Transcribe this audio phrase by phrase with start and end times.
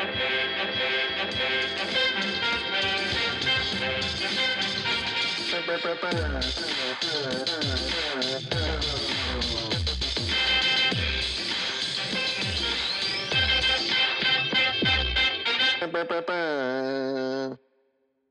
[0.00, 0.06] Hey,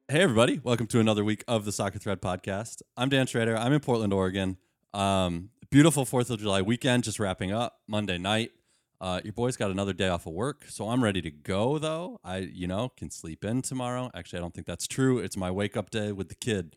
[0.10, 0.60] everybody.
[0.64, 2.82] Welcome to another week of the Soccer Thread podcast.
[2.98, 3.56] I'm Dan Schrader.
[3.56, 4.58] I'm in Portland, Oregon.
[4.96, 8.54] Um, beautiful 4th of July weekend just wrapping up Monday night.
[9.02, 12.20] Uh, your boy's got another day off of work, so I'm ready to go, though.
[12.24, 14.12] I, you know, can sleep in tomorrow.
[14.14, 15.20] Actually, I don't think that's true.
[15.20, 16.76] It's my wake up day with the kid,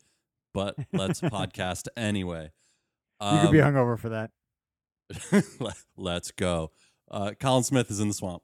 [0.54, 2.50] but let's podcast anyway.
[3.20, 4.30] You could be Um, hungover for that.
[5.96, 6.70] let's go.
[7.10, 8.42] Uh, Colin Smith is in the swamp.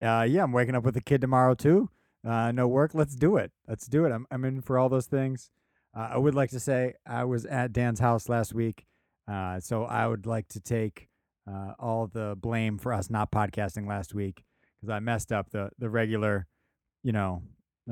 [0.00, 1.88] Uh, yeah, I'm waking up with the kid tomorrow too.
[2.26, 2.92] Uh, no work.
[2.94, 3.52] Let's do it.
[3.68, 4.12] Let's do it.
[4.12, 5.50] I'm I'm in for all those things.
[5.94, 8.86] Uh, I would like to say I was at Dan's house last week,
[9.30, 11.08] uh, so I would like to take
[11.50, 14.42] uh, all the blame for us not podcasting last week
[14.80, 16.46] because I messed up the the regular,
[17.02, 17.42] you know,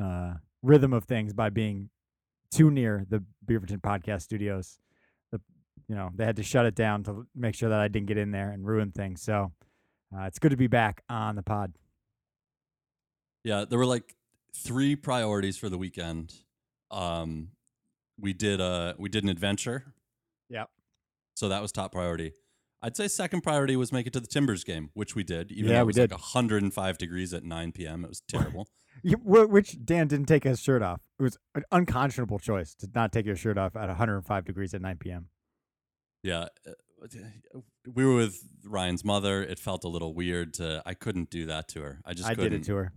[0.00, 1.90] uh, rhythm of things by being
[2.50, 4.78] too near the Beaverton podcast studios.
[5.32, 5.40] The
[5.88, 8.18] you know they had to shut it down to make sure that I didn't get
[8.18, 9.22] in there and ruin things.
[9.22, 9.52] So
[10.14, 11.72] uh, it's good to be back on the pod.
[13.44, 14.14] Yeah, there were like
[14.54, 16.34] three priorities for the weekend.
[16.90, 17.48] Um,
[18.18, 19.94] we did a we did an adventure.
[20.50, 20.68] Yep.
[21.34, 22.32] So that was top priority.
[22.82, 25.52] I'd say second priority was make it to the Timbers game, which we did.
[25.52, 26.10] Even Yeah, though it we was did.
[26.12, 28.04] like 105 degrees at 9 p.m.
[28.04, 28.68] It was terrible.
[29.04, 31.00] Which Dan didn't take his shirt off.
[31.18, 34.82] It was an unconscionable choice to not take your shirt off at 105 degrees at
[34.82, 35.28] 9 p.m.
[36.22, 36.72] yeah, uh,
[37.94, 39.42] we were with Ryan's mother.
[39.42, 40.82] It felt a little weird to.
[40.84, 42.00] I couldn't do that to her.
[42.04, 42.50] I just I couldn't.
[42.52, 42.92] did it to her.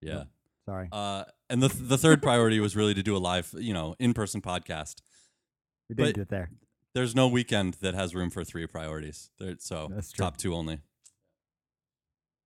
[0.00, 0.24] Yeah.
[0.64, 3.96] Sorry, Uh, and the the third priority was really to do a live, you know,
[3.98, 5.02] in person podcast.
[5.90, 6.50] we didn't but- do it there.
[6.98, 9.30] There's no weekend that has room for three priorities.
[9.38, 10.80] There, so top two only.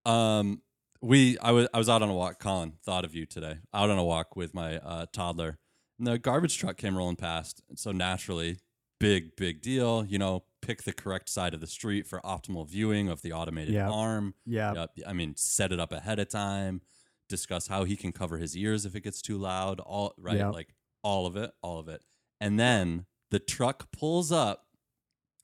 [0.05, 0.61] Um,
[1.01, 2.39] we I was I was out on a walk.
[2.39, 3.61] Colin thought of you today.
[3.73, 5.59] Out on a walk with my uh, toddler,
[5.99, 7.63] and the garbage truck came rolling past.
[7.71, 8.59] And so naturally,
[9.01, 10.05] big big deal.
[10.05, 13.73] You know, pick the correct side of the street for optimal viewing of the automated
[13.73, 13.89] Yeah.
[13.89, 14.35] arm.
[14.45, 14.91] Yeah, Yep.
[15.07, 16.83] I mean, set it up ahead of time.
[17.27, 19.81] Discuss how he can cover his ears if it gets too loud.
[19.81, 20.53] All right, Yep.
[20.53, 22.03] like all of it, all of it.
[22.39, 24.67] And then the truck pulls up,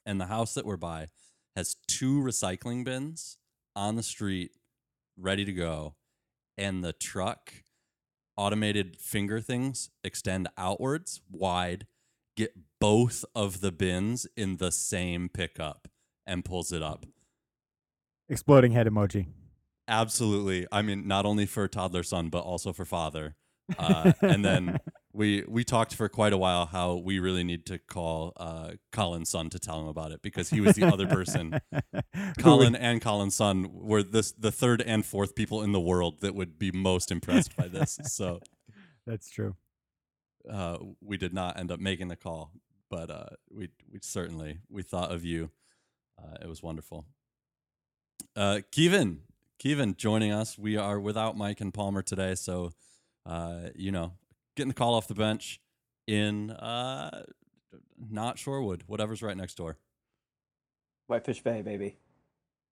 [0.05, 1.09] and the house that we're by
[1.57, 3.39] has two recycling bins
[3.75, 4.53] on the street,
[5.17, 5.95] ready to go.
[6.59, 7.53] And the truck
[8.37, 11.87] automated finger things extend outwards, wide,
[12.37, 15.89] get both of the bins in the same pickup,
[16.27, 17.07] and pulls it up.
[18.29, 19.29] exploding head emoji.
[19.89, 20.67] Absolutely.
[20.71, 23.35] I mean, not only for toddler son, but also for father.
[23.79, 24.79] Uh, and then
[25.19, 29.29] we we talked for quite a while how we really need to call uh, Colin's
[29.29, 31.61] son to tell him about it because he was the other person.
[32.39, 36.37] Colin and Colin's son were this the third and fourth people in the world that
[36.37, 37.99] would be most impressed by this.
[38.09, 38.41] So
[39.07, 39.57] That's true.
[40.51, 42.53] uh, we did not end up making the call,
[42.89, 45.51] but uh, we we certainly we thought of you.
[46.17, 47.07] Uh, it was wonderful.
[48.37, 49.23] Uh, Kevin,
[49.59, 50.57] Kevin joining us.
[50.57, 52.71] We are without Mike and Palmer today, so
[53.27, 54.13] uh, you know,
[54.59, 55.61] getting the call off the bench
[56.07, 57.25] in uh,
[58.11, 59.79] not Shorewood, whatever's right next door.
[61.07, 61.97] Whitefish Bay, baby.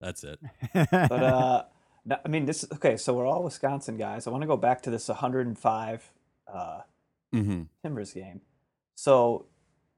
[0.00, 0.38] That's it.
[0.74, 1.64] But uh,
[2.04, 2.96] no- I mean, this okay.
[2.98, 4.26] So we're all Wisconsin guys.
[4.26, 6.12] I want to go back to this 105
[6.52, 6.80] uh,
[7.32, 8.42] hmm Timbers game.
[8.96, 9.46] So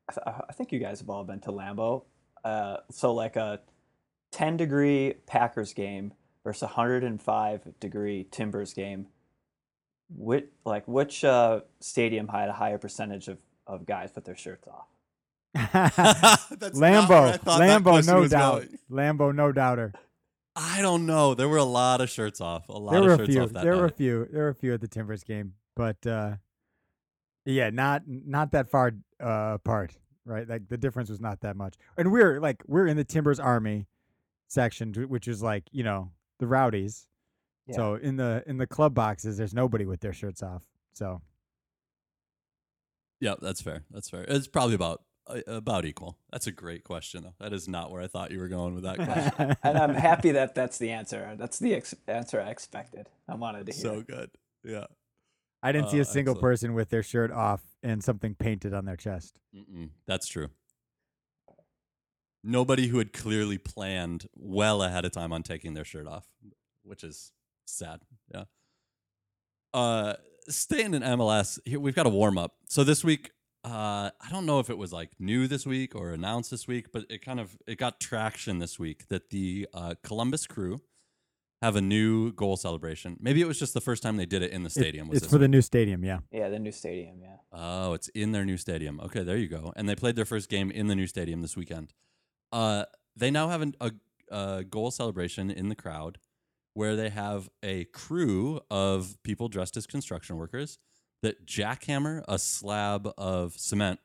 [0.09, 2.05] I, th- I think you guys have all been to Lambeau.
[2.45, 3.61] Uh, so like a
[4.33, 6.13] 10 degree Packers game
[6.45, 9.09] versus 105 degree Timbers game.
[10.11, 14.67] Which like which uh, stadium had a higher percentage of, of guys put their shirts
[14.69, 14.87] off?
[15.55, 18.63] That's not where I Lambeau, Lambeau, no doubt.
[18.63, 18.79] going.
[18.91, 19.93] Lambeau, no doubter.
[20.57, 21.35] I don't know.
[21.35, 22.69] There were a lot of shirts off.
[22.69, 23.43] A lot There of were a shirts few.
[23.43, 24.29] off that There were a few.
[24.33, 26.37] There were a few at the Timbers game, but uh,
[27.45, 28.93] yeah, not not that far
[29.23, 29.97] uh, apart.
[30.25, 31.77] Right, like the difference was not that much.
[31.97, 33.87] And we're like we're in the Timbers Army
[34.47, 37.07] section, which is like you know the rowdies.
[37.69, 37.77] Yeah.
[37.77, 40.63] So in the in the club boxes, there's nobody with their shirts off.
[40.95, 41.21] So
[43.21, 43.85] Yeah, that's fair.
[43.91, 44.25] That's fair.
[44.29, 46.17] It's probably about uh, about equal.
[46.33, 47.35] That's a great question, though.
[47.41, 49.57] That is not where I thought you were going with that question.
[49.63, 51.35] and I'm happy that that's the answer.
[51.39, 53.09] That's the ex- answer I expected.
[53.29, 53.81] I wanted to hear.
[53.83, 54.31] so good.
[54.65, 54.87] Yeah.
[55.63, 56.41] I didn't see Oh, a single excellent.
[56.43, 59.41] person with their shirt off and something painted on their chest.
[59.55, 60.49] Mm-mm, that's true.
[62.45, 66.27] Nobody who had clearly planned well ahead of time on taking their shirt off,
[66.85, 67.33] which is
[67.77, 68.01] sad.
[68.35, 68.45] Yeah.
[69.75, 70.15] Uh,
[70.49, 72.55] staying in MLS, here we've got a warm up.
[72.69, 73.31] So this week,
[73.65, 76.93] uh, I don't know if it was like new this week or announced this week,
[76.93, 80.81] but it kind of it got traction this week that the uh, Columbus Crew
[81.61, 83.17] have a new goal celebration.
[83.21, 85.09] Maybe it was just the first time they did it in the It- stadium.
[85.09, 86.05] was it's this for the new stadium.
[86.05, 86.21] Yeah.
[86.31, 87.21] Yeah, the new stadium.
[87.21, 87.37] Yeah.
[87.53, 89.01] Oh, it's in their new stadium.
[89.01, 89.73] Okay, there you go.
[89.77, 91.93] And they played their first game in the new stadium this weekend.
[92.53, 92.85] Uh,
[93.17, 93.91] they now have an, a,
[94.31, 96.19] a goal celebration in the crowd
[96.79, 100.79] where they have a crew of people dressed as construction workers
[101.23, 103.99] that jackhammer a slab of cement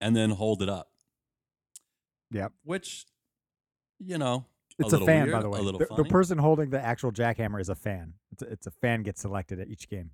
[0.00, 0.88] and then hold it up.
[2.32, 2.54] Yep.
[2.64, 3.04] Which,
[4.00, 4.46] you know,
[4.80, 5.60] It's a, little fan, weird, by the way.
[5.60, 8.14] A little the, the person holding the actual jackhammer is a fan.
[8.32, 10.10] It's a, it's a fan gets selected at each game.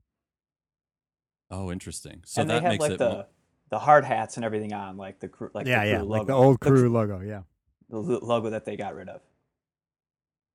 [1.51, 2.21] oh, interesting.
[2.27, 3.27] So and that they have makes like it the mo-
[3.71, 6.27] the hard hats and everything on, like the crew, like yeah, the yeah, crew like
[6.27, 7.21] the old The crew logo.
[7.21, 7.45] Yeah.
[7.89, 9.23] the logo that they got rid of.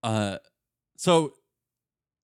[0.04, 0.38] Uh,
[0.98, 1.36] so,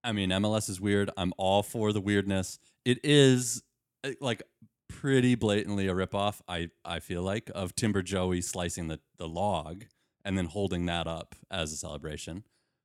[0.03, 1.09] I mean, MLS is weird.
[1.15, 2.59] I'm all for the weirdness.
[2.83, 3.63] It is
[4.03, 4.43] uh, like
[4.89, 6.41] pretty blatantly a ripoff.
[6.47, 9.85] I I feel like of Timber Joey slicing the the log
[10.25, 12.43] and then holding that up as a celebration,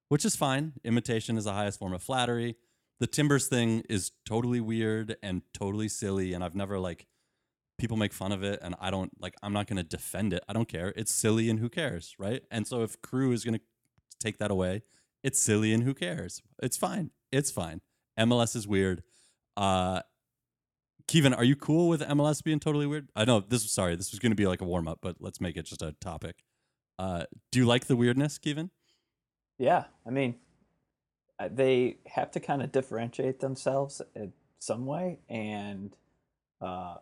[0.09, 0.75] which is fine.
[0.85, 2.57] Imitation is the highest form of flattery.
[3.01, 7.07] The Timbers thing is totally weird and totally silly, and I've never like
[7.79, 10.45] people make fun of it and I don't like I'm not going to defend it.
[10.49, 10.93] I don't care.
[10.97, 12.43] It's silly and who cares, right?
[12.51, 13.61] And so if crew is going to
[14.21, 14.83] take that away,
[15.23, 16.43] it's silly and who cares?
[16.63, 17.11] It's fine.
[17.33, 17.81] It's fine.
[18.19, 19.03] MLS is weird.
[19.57, 20.03] Uh
[21.07, 23.09] Kevin, are you cool with MLS being totally weird?
[23.17, 25.41] I know this sorry, this was going to be like a warm up, but let's
[25.41, 26.45] make it just a topic.
[26.99, 28.71] Uh do you like the weirdness, Kevin?
[29.59, 30.37] Yeah, I mean,
[31.39, 35.95] uh, they have to kind of differentiate themselves in some way, and
[36.61, 36.97] uh,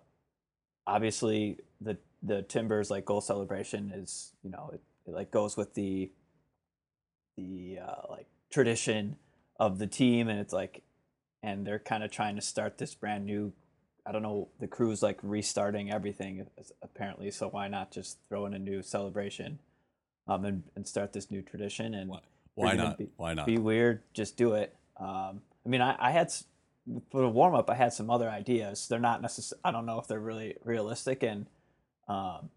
[0.86, 5.74] obviously the the Timbers like goal celebration is you know it, it like goes with
[5.74, 6.10] the
[7.36, 9.16] the uh, like tradition
[9.58, 10.82] of the team, and it's like,
[11.42, 13.52] and they're kind of trying to start this brand new.
[14.06, 14.48] I don't know.
[14.60, 16.46] The crew's like restarting everything
[16.82, 19.58] apparently, so why not just throw in a new celebration,
[20.28, 22.20] um, and, and start this new tradition and Why,
[22.54, 22.98] why not?
[22.98, 23.46] be- why not?
[23.46, 24.74] be weird, just do it.
[24.98, 26.44] Um, I mean, I, I had s-
[27.10, 28.86] for the warm up, I had some other ideas.
[28.88, 29.60] They're not necessarily.
[29.64, 31.46] I don't know if they're really realistic, and
[32.08, 32.50] um,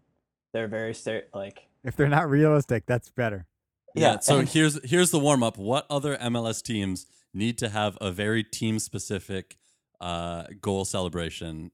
[0.52, 3.46] they're very ster- like If they're not realistic, that's better.
[3.94, 4.12] Yeah.
[4.12, 5.58] Yeah, so and- here's here's the warm up.
[5.58, 9.56] What other MLS teams need to have a very team specific
[10.00, 11.70] uh, goal celebration?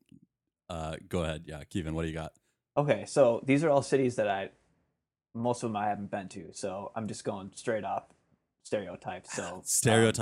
[0.69, 1.45] Uh, go ahead.
[1.47, 2.33] Yeah, Kevin, what do you got?
[2.77, 3.05] okay.
[3.07, 4.51] So these are all cities that I
[5.35, 6.49] most of them I haven't been to.
[6.53, 8.05] So I'm just going straight off
[8.65, 9.35] stereotypes.
[9.35, 9.63] So um,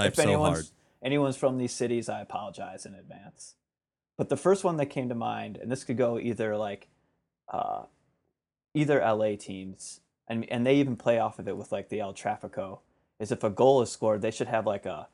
[0.06, 0.64] if so hard.
[1.02, 3.54] Anyone's from these cities, I apologize in advance.
[4.16, 6.88] But the first one that came to mind, and this could go either like
[7.52, 7.82] uh,
[8.74, 12.14] either LA teams, and and they even play off of it with like the El
[12.14, 12.80] Trafico,
[13.18, 15.08] is if a goal is scored, they should have like a,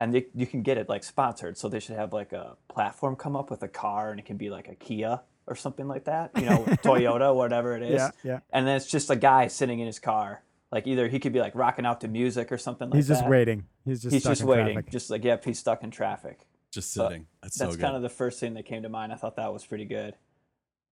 [0.00, 3.16] and they, you can get it like sponsored, so they should have like a platform
[3.16, 6.04] come up with a car, and it can be like a Kia or something like
[6.04, 8.40] that, you know, Toyota, whatever it is, Yeah, yeah.
[8.52, 11.40] and then it's just a guy sitting in his car, like either he could be
[11.40, 12.96] like rocking out to music or something like that.
[12.98, 13.14] He's that.
[13.14, 13.64] just waiting.
[13.84, 14.92] He's just He's stuck just in waiting, traffic.
[14.92, 17.26] just like yep, he's stuck in traffic Just but sitting.
[17.42, 17.82] That's so that's good.
[17.82, 19.12] kind of the first thing that came to mind.
[19.12, 20.14] I thought that was pretty good.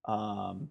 [0.06, 0.70] Um,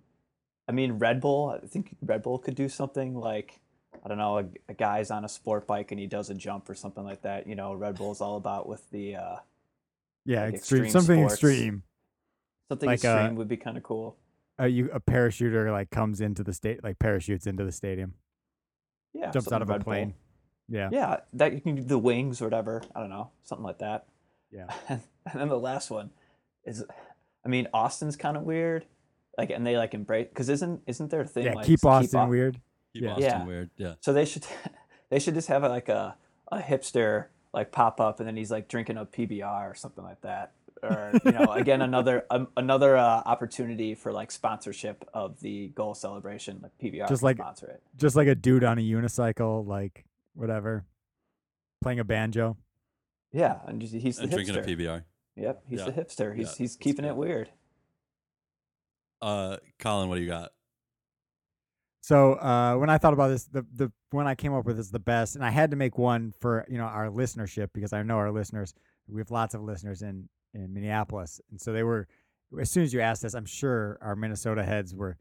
[0.68, 1.60] I mean, Red Bull.
[1.64, 3.60] I think Red Bull could do something like
[4.04, 6.70] I don't know, a, a guy's on a sport bike and he does a jump
[6.70, 7.48] or something like that.
[7.48, 9.36] You know, Red Bull's all about with the uh,
[10.26, 11.34] yeah, like extreme, extreme something sports.
[11.34, 11.84] extreme.
[12.70, 14.18] something Like, uh, extreme would be kind of cool.
[14.60, 18.14] Uh, you a parachuter like comes into the state, like parachutes into the stadium,
[19.14, 19.94] Yeah, jumps out of a Red Bull.
[19.94, 20.14] plane.
[20.70, 22.84] Yeah, Yeah, that you can do the wings or whatever.
[22.96, 24.06] I don't know, something like that.
[24.52, 24.68] yeah.
[24.90, 25.02] and
[25.34, 26.10] then the last one
[26.66, 26.84] is,
[27.46, 28.86] I mean, Austin's kind of weird.
[29.38, 32.20] Like, and they like embrace because isn't isn't there a thing Yeah, like keep Austin
[32.22, 32.60] Au- weird.
[32.94, 33.10] Keep yeah.
[33.12, 33.46] Austin Yeah.
[33.46, 33.70] weird.
[33.78, 33.94] Yeah.
[34.02, 34.46] So they should
[35.10, 36.16] they should just have like a
[36.52, 40.22] a hipster like pop up and then he's like drinking a PBR or something like
[40.22, 40.54] that.
[40.84, 45.94] Or you know, again another um, another uh, opportunity for like sponsorship of the goal
[45.94, 46.60] celebration.
[46.62, 47.82] Like PBR Just like- sponsor it.
[47.98, 50.86] Just like a dude on a unicycle, like whatever,
[51.82, 52.58] playing a banjo.
[53.32, 54.78] Yeah, and he's the And drinking a hipster.
[54.80, 55.04] PBR.
[55.36, 55.86] Yep, he's Yeah.
[55.86, 56.36] the hipster.
[56.36, 57.10] He's Yeah, he's keeping good.
[57.12, 57.50] it weird.
[59.22, 60.52] Uh, Colin, what do you got?
[62.02, 64.92] So uh, when I thought about this, the the one I came up with is
[64.92, 68.04] the best, and I had to make one for you know our listenership because I
[68.04, 68.74] know our listeners.
[69.10, 72.08] We have lots of listeners in in Minneapolis, and so they were.
[72.58, 75.18] As soon as you asked this, I'm sure our Minnesota heads were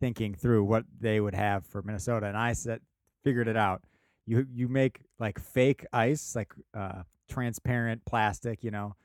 [0.00, 2.80] thinking through what they would have for Minnesota, and I said,
[3.22, 3.82] figured it out.
[4.26, 8.96] You you make like fake ice, like uh, transparent plastic, you know,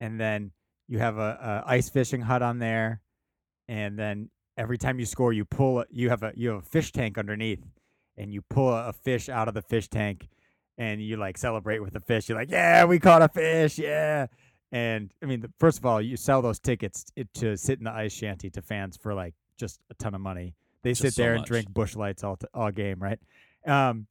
[0.00, 0.52] and then
[0.88, 3.02] you have a, a ice fishing hut on there,
[3.70, 5.80] and then every time you score, you pull.
[5.80, 7.64] a- You have a you have a fish tank underneath,
[8.16, 10.28] and you pull a, a fish out of the fish tank,
[10.76, 12.28] and you like celebrate with the fish.
[12.28, 14.26] You're like, yeah, we caught a fish, yeah.
[14.72, 17.84] And I mean, the, first of all, you sell those tickets it, to sit in
[17.84, 20.54] the ice shanty to fans for like just a ton of money.
[20.82, 23.18] They Just sit so there and drink Busch Lights all t- all game, right?
[23.66, 24.06] Um,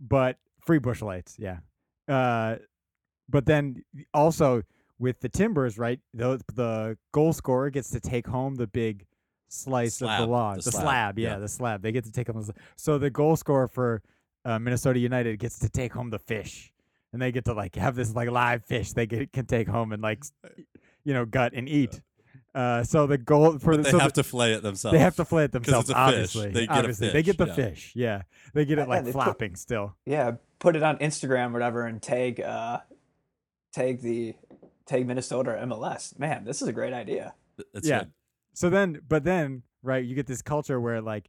[0.00, 1.58] but free Busch Lights, yeah.
[2.08, 2.56] uh,
[3.28, 4.62] but then also
[5.00, 5.98] with the Timbers, right?
[6.14, 9.06] The the goal scorer gets to take home the big
[9.48, 11.18] slice of the log, the the, slab, slab.
[11.18, 11.38] yeah, yeah.
[11.38, 11.82] the slab.
[11.82, 12.36] They get to take home.
[12.36, 14.02] The, sl- so the goal scorer for
[14.44, 16.72] uh, Minnesota United gets to take home the fish,
[17.12, 19.90] and they get to like have this like live fish they get, can take home
[19.92, 20.22] and like
[21.04, 22.00] you know gut and eat.
[22.52, 24.92] Uh, so the goal for But the they so have the- to flay it themselves.
[24.92, 25.88] they have to flay it themselves.
[25.88, 26.12] it's a fish.
[26.36, 27.54] obviously, They get a obviously they get the yeah.
[27.54, 27.92] fish.
[27.94, 28.22] Yeah,
[28.54, 29.94] they get it Yeah, like they put- flopping still.
[30.04, 32.80] Yeah, put it on Instagram or whatever and tag uh
[33.72, 34.34] tag the
[34.90, 36.18] tag Minnesota or MLS.
[36.18, 37.34] Man, this is a great idea.
[37.72, 38.00] That's Yeah.
[38.00, 38.12] good.
[38.54, 41.28] So then, but then, right, you get this culture where like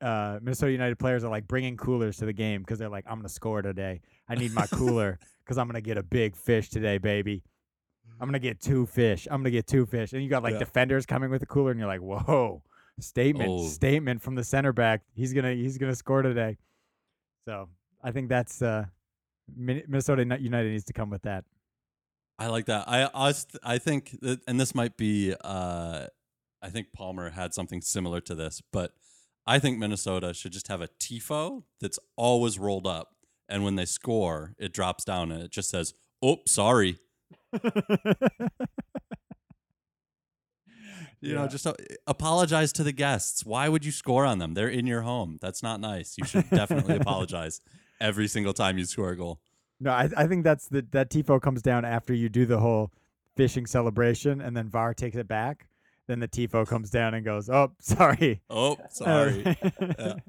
[0.00, 3.18] uh, Minnesota United players are like bringing coolers to the game because they're like, I'm
[3.18, 4.00] gonna score today.
[4.28, 7.42] I need my cooler because I'm gonna get a big fish today, baby.
[8.20, 9.26] I'm gonna get two fish.
[9.30, 10.12] I'm gonna get two fish.
[10.12, 10.58] And you got like Yeah.
[10.60, 12.62] defenders coming with the cooler, and you're like, whoa,
[13.00, 13.66] statement, Oh.
[13.66, 15.02] statement from the center back.
[15.14, 16.58] He's gonna he's gonna score today.
[17.46, 17.68] So
[18.02, 18.84] I think that's uh,
[19.56, 21.44] Minnesota United needs to come with that.
[22.38, 22.84] I like that.
[22.88, 25.34] I I, I think that, and this might be.
[25.42, 26.06] Uh,
[26.62, 28.92] I think Palmer had something similar to this, but
[29.46, 33.14] I think Minnesota should just have a tifo that's always rolled up,
[33.48, 36.98] and when they score, it drops down and it just says, "Oh, sorry."
[41.24, 41.72] You know, just uh,
[42.06, 43.46] apologize to the guests.
[43.46, 44.52] Why would you score on them?
[44.52, 45.38] They're in your home.
[45.40, 46.16] That's not nice.
[46.18, 47.62] You should definitely apologize
[47.98, 49.40] every single time you score a goal.
[49.80, 52.90] No, I, I think that's the that tifo comes down after you do the whole
[53.36, 55.68] fishing celebration, and then VAR takes it back.
[56.06, 59.56] Then the tifo comes down and goes, "Oh, sorry, Oh, sorry.
[59.80, 60.14] Yeah.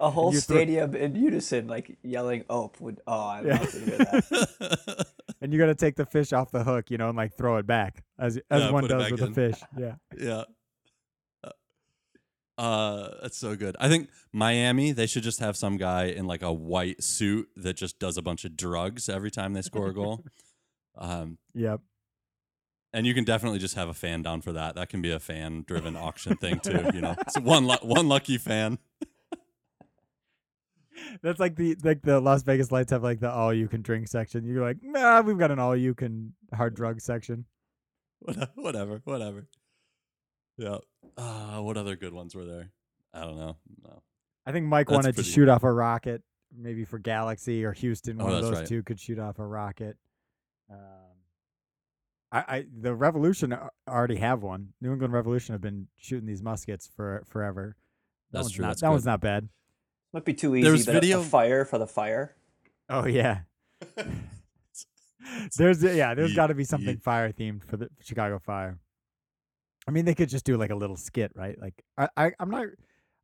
[0.00, 3.58] A whole You throw- stadium in unison, like yelling oh, "Ope!" Would oh, I'd Yeah.
[3.60, 5.06] love to hear that.
[5.40, 7.56] and you got to take the fish off the hook, you know, and like throw
[7.58, 9.28] it back as as Yeah, one does with in.
[9.30, 9.60] a fish.
[9.78, 10.44] Yeah, yeah.
[12.56, 13.76] Uh, that's so good.
[13.80, 17.74] I think Miami, they should just have some guy in like a white suit that
[17.74, 20.24] just does a bunch of drugs every time they score a goal.
[20.96, 21.80] Um, yep.
[22.92, 24.76] and you can definitely just have a fan down for that.
[24.76, 26.88] That can be a fan driven auction thing too.
[26.94, 28.78] You know, it's one lu- one lucky fan.
[31.20, 34.06] That's like the like the Las Vegas Lights have like the all you can drink
[34.06, 34.44] section.
[34.46, 37.46] You're like, nah, we've got an all you can hard drug section.
[38.20, 39.46] Whatever, whatever, whatever.
[40.56, 40.76] Yeah.
[41.16, 42.70] Uh, what other good ones were there?
[43.12, 43.56] I don't know.
[43.84, 44.02] No.
[44.46, 46.22] I think Mike That's wanted to pretty- shoot off a rocket,
[46.56, 48.20] maybe for Galaxy or Houston.
[48.20, 48.68] Oh, One of that's those right.
[48.68, 49.96] two could shoot off a rocket.
[50.70, 50.78] Um,
[52.32, 54.70] I, I the Revolution a- already have one.
[54.80, 57.76] New England Revolution have been shooting these muskets for forever.
[58.32, 59.10] That That's one's true, Not, that's that one's good.
[59.10, 59.48] not bad.
[60.12, 60.68] Might be too easy.
[60.70, 62.34] was but a- video- a fire for the fire.
[62.88, 63.40] Oh yeah.
[65.56, 68.78] There's yeah, there's Ye- got to be something ye- fire themed for the Chicago Fire.
[69.86, 71.58] I mean, they could just do like a little skit, right?
[71.60, 72.66] Like I, I I'm not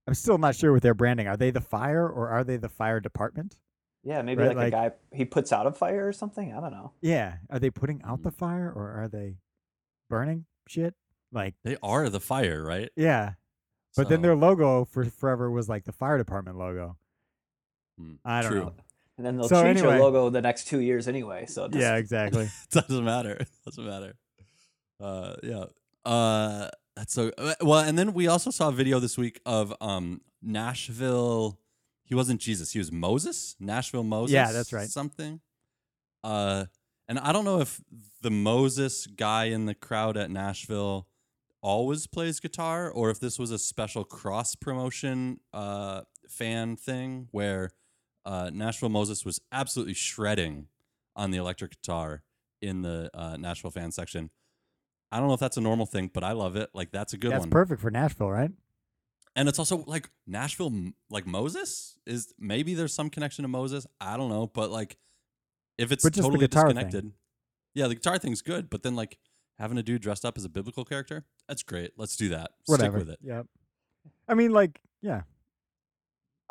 [0.06, 1.26] I'm still not sure with their branding.
[1.28, 3.56] Are they the fire or are they the fire department?
[4.02, 6.54] Yeah, maybe Right, like, a guy he puts out a fire or something.
[6.54, 6.92] I don't know.
[7.02, 7.34] Yeah.
[7.50, 8.24] Are they putting out Mm.
[8.24, 9.36] the fire or are they
[10.08, 10.94] burning shit?
[11.32, 12.90] Like, They are the fire, right?
[12.96, 13.34] yeah.
[13.96, 16.96] But then their logo for forever was like the fire department logo.
[17.98, 18.60] hmm, I don't true.
[18.64, 18.74] know.
[19.18, 21.44] And then they'll So change anyway- their logo the next two years anyway.
[21.46, 22.48] So it Yeah, doesn't- exactly.
[22.70, 23.32] doesn't matter.
[23.34, 24.14] It doesn't matter.
[24.98, 25.64] Uh, yeah.
[26.04, 27.80] Uh, that's so uh, well.
[27.80, 31.58] And then we also saw a video this week of um Nashville.
[32.04, 32.72] He wasn't Jesus.
[32.72, 33.56] He was Moses.
[33.60, 34.34] Nashville Moses.
[34.34, 34.88] Yeah, that's right.
[34.88, 35.40] Something.
[36.24, 36.66] Uh,
[37.08, 37.80] and I don't know if
[38.22, 41.06] the Moses guy in the crowd at Nashville
[41.62, 47.70] always plays guitar or if this was a special cross promotion uh fan thing where
[48.24, 50.68] uh Nashville Moses was absolutely shredding
[51.14, 52.22] on the electric guitar
[52.62, 54.30] in the uh, Nashville fan section.
[55.12, 56.70] I don't know if that's a normal thing, but I love it.
[56.74, 57.50] Like that's a good That's one.
[57.50, 58.50] perfect for Nashville, right?
[59.36, 60.72] and it's also like Nashville,
[61.08, 63.86] like Moses is maybe there's some connection to Moses.
[64.00, 64.96] I don't know, but like
[65.78, 66.74] if it's But just the totally guitar thing.
[66.76, 67.12] disconnected,
[67.74, 68.68] yeah, the guitar thing's good.
[68.70, 69.18] But then like
[69.58, 71.92] having a dude dressed up as a biblical character, that's great.
[71.96, 72.50] Let's do that.
[72.66, 72.98] Whatever.
[72.98, 73.18] Stick with it.
[73.22, 73.46] Yep.
[74.28, 75.22] I mean, like, yeah.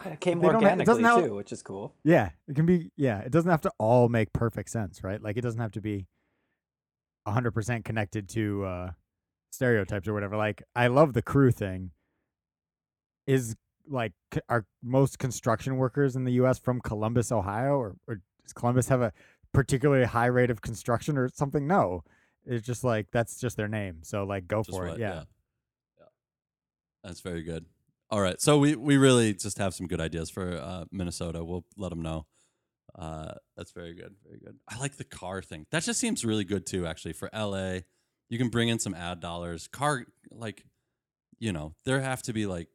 [0.05, 1.95] it came They don't have- it organically doesn't have- too, which is cool.
[2.03, 2.91] Yeah, it can be.
[2.95, 5.21] Yeah, it doesn't have to all make perfect sense, right?
[5.21, 6.07] Like it doesn't have to be
[7.29, 8.91] hundred percent connected to uh,
[9.51, 10.37] stereotypes or whatever.
[10.37, 11.91] Like I love the crew thing.
[13.27, 13.55] Is
[13.87, 14.13] like
[14.47, 16.57] are most construction workers in the U.S.
[16.59, 19.11] from Columbus, Ohio, or, or does Columbus have a
[19.53, 21.67] particularly high rate of construction or something?
[21.67, 22.03] No,
[22.45, 23.99] it's just like that's just their name.
[24.01, 24.99] So like go Just for what- it.
[24.99, 25.13] Yeah.
[25.13, 25.23] yeah.
[27.03, 27.65] That's very good.
[28.11, 28.41] All right.
[28.41, 31.43] So we, we really just have some good ideas for uh, Minnesota.
[31.43, 32.25] We'll let them know.
[32.99, 34.13] Uh, that's very good.
[34.25, 34.57] Very good.
[34.67, 35.65] I like the car thing.
[35.71, 37.79] That just seems really good too, actually, for LA.
[38.29, 39.67] You can bring in some ad dollars.
[39.67, 40.65] Car, like,
[41.39, 42.67] you know, there have to be like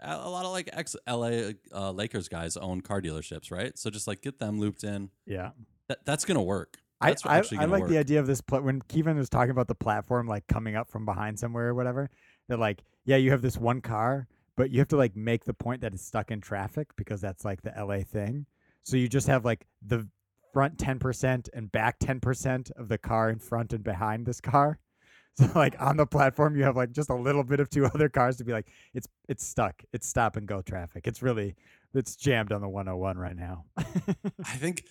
[0.00, 3.78] a lot of like ex LA uh, Lakers guys own car dealerships, right?
[3.78, 5.10] So just like get them looped in.
[5.26, 5.50] Yeah.
[5.88, 6.78] That, that's gonna work.
[7.00, 7.90] I, That's I, actually I gonna like work.
[7.90, 10.90] the idea of this pla when Kevin was talking about the platform like coming up
[10.90, 12.10] from behind somewhere or whatever.
[12.48, 15.54] That like, yeah, you have this one car, but you have to like make the
[15.54, 18.46] point that it's stuck in traffic because that's like the LA thing.
[18.84, 20.08] So you just have like the
[20.52, 24.40] front ten percent and back ten percent of the car in front and behind this
[24.40, 24.78] car.
[25.38, 28.08] So like on the platform, you have like just a little bit of two other
[28.08, 31.06] cars to be like, it's it's stuck, it's stop and go traffic.
[31.06, 31.54] It's really
[31.94, 33.64] it's jammed on the 101 right now.
[33.76, 34.82] I think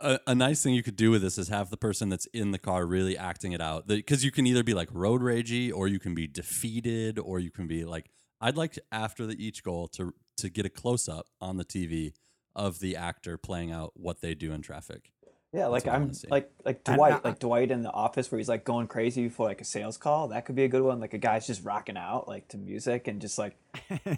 [0.00, 2.50] a, a nice thing you could do with this is have the person that's in
[2.50, 3.86] the car really acting it out.
[3.86, 7.50] Because you can either be like road ragey, or you can be defeated, or you
[7.50, 8.10] can be like.
[8.38, 11.64] I'd like to, after the each goal to to get a close up on the
[11.64, 12.12] TV
[12.56, 15.12] of the actor playing out what they do in traffic.
[15.52, 16.26] Yeah, like I I'm wanna see.
[16.28, 19.46] like like Dwight, I- like Dwight in the office where he's like going crazy before
[19.46, 20.28] like a sales call.
[20.28, 20.98] That could be a good one.
[20.98, 23.56] Like a guy's just rocking out like to music and just like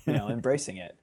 [0.07, 0.97] you know embracing it.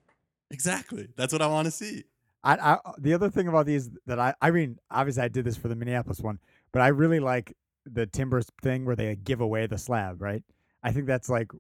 [0.51, 1.09] Exactly.
[1.15, 2.05] That's what I want to see.
[2.43, 5.57] I, I the other thing about these that I I mean obviously I did this
[5.57, 6.39] for the Minneapolis one,
[6.71, 10.43] but I really like the Timbers thing where they give away the slab, right?
[10.83, 11.51] I think that's like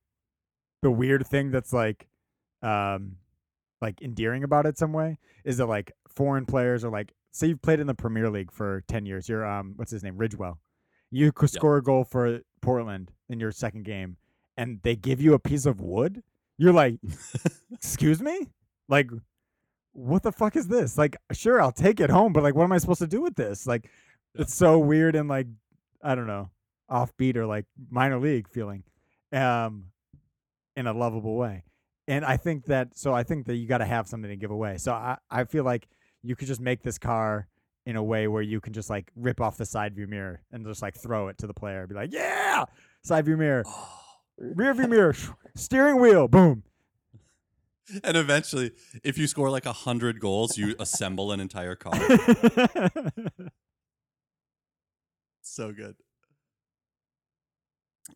[0.81, 2.07] the weird thing that's like
[2.61, 3.17] um
[3.85, 7.61] like endearing about it some way is that like foreign players are like say you've
[7.61, 10.57] played in the Premier League for 10 years, you're um what's his name, Ridgewell.
[11.11, 14.17] You could score a goal for Portland in your second game
[14.57, 16.23] and they give you a piece of wood.
[16.57, 16.95] You're like,
[17.71, 18.47] "Excuse me?"
[18.87, 19.09] Like
[19.93, 20.97] what the fuck is this?
[20.97, 23.35] Like, sure, I'll take it home, but like, what am I supposed to do with
[23.35, 23.65] this?
[23.65, 23.89] Like,
[24.33, 24.41] Yeah.
[24.41, 25.47] it's so weird and like,
[26.03, 26.49] I don't know,
[26.91, 28.83] offbeat or like minor league feeling,
[29.31, 29.85] um,
[30.75, 31.63] in a lovable way.
[32.07, 34.51] And I think that, so I think that you got to have something to give
[34.51, 34.77] away.
[34.77, 35.87] So I, I feel like
[36.21, 37.47] you could just make this car
[37.85, 40.65] in a way where you can just like rip off the side view mirror and
[40.65, 42.65] just like throw it to the player, be like, yeah,
[43.03, 43.63] side view mirror,
[44.37, 45.15] rear view mirror,
[45.55, 46.63] steering wheel, boom.
[48.03, 48.71] And eventually,
[49.03, 51.93] if you score like a hundred goals, you assemble an entire car.
[55.43, 55.95] so good.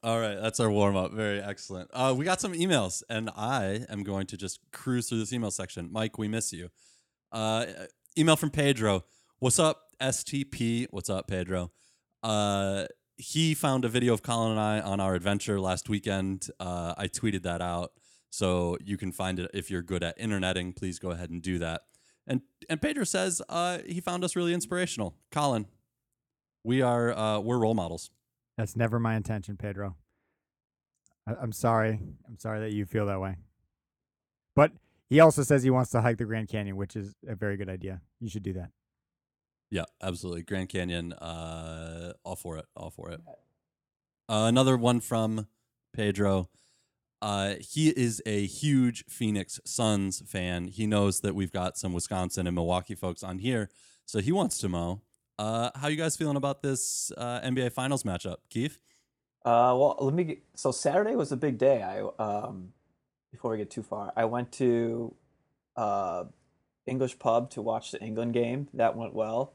[0.02, 1.12] All right, that's our warm up.
[1.12, 1.90] Very excellent.
[1.94, 5.52] Uh, we got some emails, and I am going to just cruise through this email
[5.52, 5.90] section.
[5.92, 6.70] Mike, we miss you.
[7.34, 7.66] Uh,
[8.18, 9.04] email from Pedro.
[9.40, 10.88] What's up, STP?
[10.92, 11.72] What's up, Pedro?
[12.24, 12.86] Uh,
[13.18, 16.48] he found a video of Colin and I on our adventure last weekend.
[16.62, 17.92] Uh, I tweeted that out,
[18.30, 20.72] so you can find it if you're good at interneting.
[20.72, 21.82] Please go ahead and do that.
[22.26, 25.18] And and Pedro says uh, he found us really inspirational.
[25.30, 25.66] Colin,
[26.64, 28.12] we are uh, we're role models.
[28.60, 29.96] That's never my intention, Pedro.
[31.26, 31.98] I, I'm sorry.
[32.28, 33.38] I'm sorry that you feel that way.
[34.54, 34.74] But
[35.10, 37.70] he also says he wants to hike the Grand Canyon, which is a very good
[37.70, 38.02] idea.
[38.20, 38.72] You should do that.
[39.72, 40.44] Yeah, absolutely.
[40.44, 43.22] Grand Canyon, uh, all for it, all for it.
[44.28, 45.48] Uh, another one from
[45.94, 46.50] Pedro.
[47.22, 50.68] Uh, he is a huge Phoenix Suns fan.
[50.68, 53.70] He knows that we've got some Wisconsin and Milwaukee folks on here,
[54.06, 55.04] so he wants to know
[55.40, 58.80] uh, how you guys feeling about this uh, NBA Finals matchup, Keith?
[59.46, 60.24] Uh, well, let me.
[60.26, 61.82] Get, so Saturday was a big day.
[61.82, 62.74] I um,
[63.32, 65.14] before we get too far, I went to
[65.76, 66.26] uh,
[66.86, 68.68] English pub to watch the England game.
[68.74, 69.54] That went well,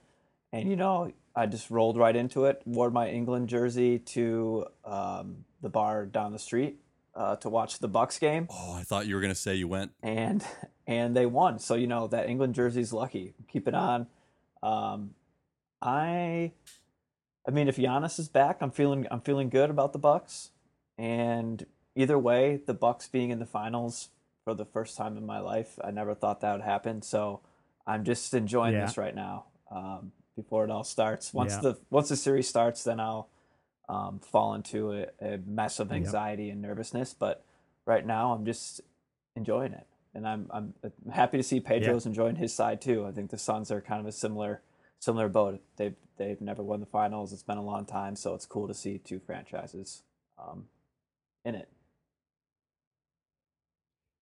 [0.53, 2.63] and you know, I just rolled right into it.
[2.65, 6.81] Wore my England jersey to um, the bar down the street
[7.15, 9.93] uh, to watch the Bucks game, Oh, I thought you were gonna say you went.
[10.03, 10.45] and
[10.87, 11.59] and they won.
[11.59, 13.35] So you know that England jersey's lucky.
[13.49, 14.07] Keep it on.
[14.63, 15.11] Um,
[15.85, 16.53] I,
[17.47, 20.51] I mean, if Giannis is back, I'm feeling I'm feeling good about the Bucks.
[20.97, 24.09] And either way, the Bucks being in the finals
[24.45, 27.03] for the first time in my life, I never thought that would happen.
[27.03, 27.41] So
[27.87, 28.87] I'm just enjoying Yeah.
[28.87, 29.45] this right now.
[29.71, 31.61] Um, before it all starts, once Yeah.
[31.61, 33.29] the once the series starts, then I'll
[33.89, 35.97] um, fall into a, a mess of Yep.
[35.97, 37.15] anxiety and nervousness.
[37.15, 37.45] But
[37.87, 38.81] right now, I'm just
[39.37, 40.75] enjoying it, and I'm I'm
[41.13, 43.07] happy to see Pedro's enjoying his side too.
[43.07, 44.63] I think the Suns are kind of a similar
[45.01, 45.61] similar boat.
[45.77, 47.33] They've they've never won the finals.
[47.33, 50.03] It's been a long time, so it's cool to see two franchises
[50.39, 50.65] um,
[51.45, 51.69] in it.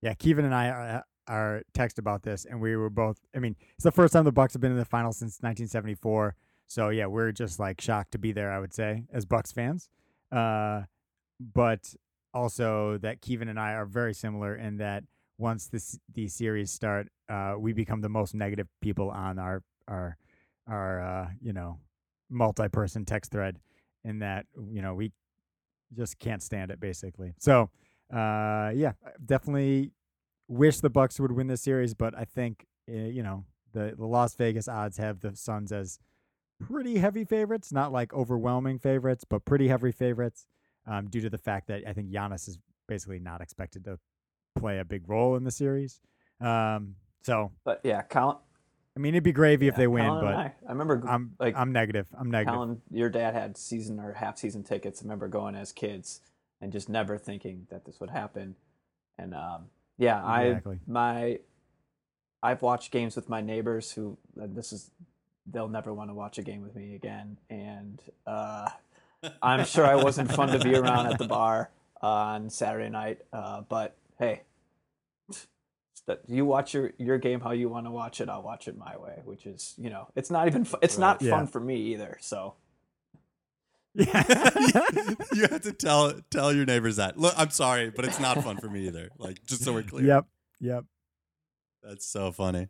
[0.00, 3.18] Yeah, Kevin and I are, are text about this, and we were both.
[3.34, 6.34] I mean, it's the first time the Bucks have been in the finals since 1974.
[6.66, 8.50] So yeah, we're just like shocked to be there.
[8.50, 9.88] I would say as Bucks fans,
[10.32, 10.82] uh,
[11.54, 11.94] but
[12.34, 15.04] also that Kevin and I are very similar in that
[15.38, 20.16] once this the series start, uh, we become the most negative people on our our
[20.66, 21.78] our uh, you know
[22.30, 23.58] multi-person text thread.
[24.04, 25.12] In that you know we
[25.96, 27.34] just can't stand it basically.
[27.38, 27.70] So
[28.12, 28.92] uh, yeah,
[29.24, 29.92] definitely
[30.48, 34.06] wish the Bucks would win this series, but I think uh, you know the the
[34.06, 35.98] Las Vegas odds have the Suns as
[36.60, 40.46] pretty heavy favorites, not like overwhelming favorites, but pretty heavy favorites,
[40.86, 43.98] um, due to the fact that I think Giannis is basically not expected to
[44.56, 46.00] play a big role in the series.
[46.40, 48.36] Um, so But yeah, Colin,
[48.96, 51.56] I mean, it'd be gravy if they win, Colin but I, I remember I'm like
[51.56, 52.06] I'm negative.
[52.18, 52.54] I'm negative.
[52.54, 55.00] Colin, your dad had season or half season tickets.
[55.00, 56.20] I remember going as kids
[56.60, 58.54] and just never thinking that this would happen.
[59.18, 60.76] And um, yeah, Exactly.
[60.86, 61.38] I my
[62.42, 64.90] I've watched games with my neighbors who and this is
[65.46, 67.38] they'll never want to watch a game with me again.
[67.48, 68.68] And uh,
[69.42, 71.70] I'm sure I wasn't fun to be around at the bar
[72.02, 73.22] uh, on Saturday night.
[73.32, 74.42] Uh, but hey,
[76.06, 78.28] that you watch your your game how you want to watch it.
[78.28, 81.00] I'll watch it my way, which is you know it's not even fu- it's Right.
[81.00, 81.30] not Yeah.
[81.30, 82.18] fun for me either.
[82.20, 82.54] So
[83.94, 84.22] Yeah.
[85.34, 87.18] you have to tell tell your neighbors that.
[87.18, 89.10] Look, I'm sorry, but it's not fun for me either.
[89.18, 90.06] Like just so we're clear.
[90.06, 90.26] yep.
[90.60, 90.84] Yep.
[91.82, 92.68] That's so funny.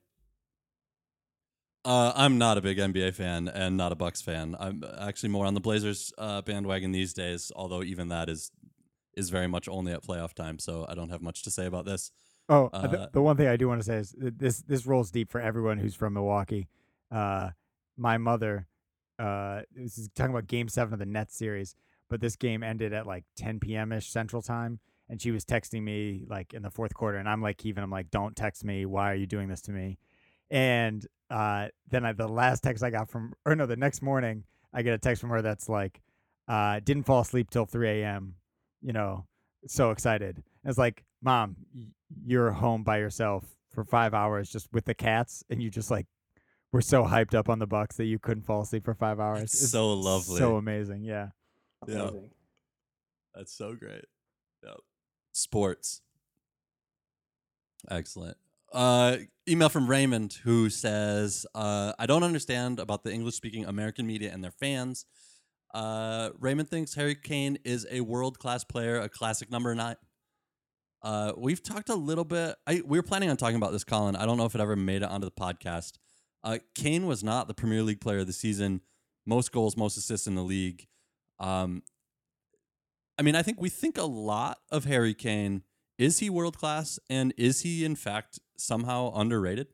[1.85, 4.55] Uh, I'm not a big NBA fan and not a Bucks fan.
[4.59, 7.51] I'm actually more on the Blazers uh, bandwagon these days.
[7.57, 8.51] Although even that is
[9.17, 11.85] is very much only at playoff time, so I don't have much to say about
[11.85, 12.11] this.
[12.53, 14.87] Oh, uh, Uh, the, the one thing I do want to say is this this
[14.87, 16.69] rolls deep for everyone who's from Milwaukee.
[17.11, 17.51] Uh,
[17.97, 18.67] my mother,
[19.19, 21.77] uh, this is talking about Game Seven of the Nets series,
[22.09, 23.93] but this game ended at like 10 p.m.
[23.93, 27.43] ish Central Time, and she was texting me like in the fourth quarter, and I'm
[27.43, 28.87] like, Kevin, I'm like, don't text me.
[28.87, 29.99] Why are you doing this to me?
[30.51, 34.45] And uh, then I, the last text I got from, or no, the next morning
[34.75, 36.03] I get a text from her that's like,
[36.49, 38.35] uh, didn't fall asleep till 3 a.m.
[38.83, 39.27] You know,
[39.67, 40.37] so excited.
[40.37, 41.57] And it's like, mom,
[42.25, 46.07] you're home by yourself for five hours just with the cats, and you just like
[46.73, 49.43] were so hyped up on the Bucks that you couldn't fall asleep for five hours.
[49.43, 50.39] It's so lovely.
[50.39, 51.03] so amazing.
[51.03, 51.29] Yeah.
[51.87, 52.03] Yeah.
[52.03, 52.31] amazing.
[53.35, 54.05] That's so great.
[54.65, 54.79] Yep.
[55.33, 56.03] Sports.
[57.91, 58.37] Excellent.
[58.73, 59.17] Uh,
[59.49, 64.31] email from Raymond who says, uh, I don't understand about the English speaking American media
[64.33, 65.05] and their fans.
[65.75, 69.97] Uh, Raymond thinks Harry Kane is a world class player, a classic number nine.
[71.03, 72.55] Uh, we've talked a little bit.
[72.67, 74.15] I, we were planning on talking about this, Colin.
[74.15, 75.95] I don't know if it ever made it onto the podcast.
[76.45, 78.81] Uh, Kane was not the Premier League player of the season.
[79.27, 80.87] Most goals, most assists in the league.
[81.39, 81.83] Um,
[83.19, 85.63] I mean, I think we think a lot of Harry Kane.
[85.99, 86.99] Is he world class?
[87.11, 89.69] And is he, in fact, somehow underrated?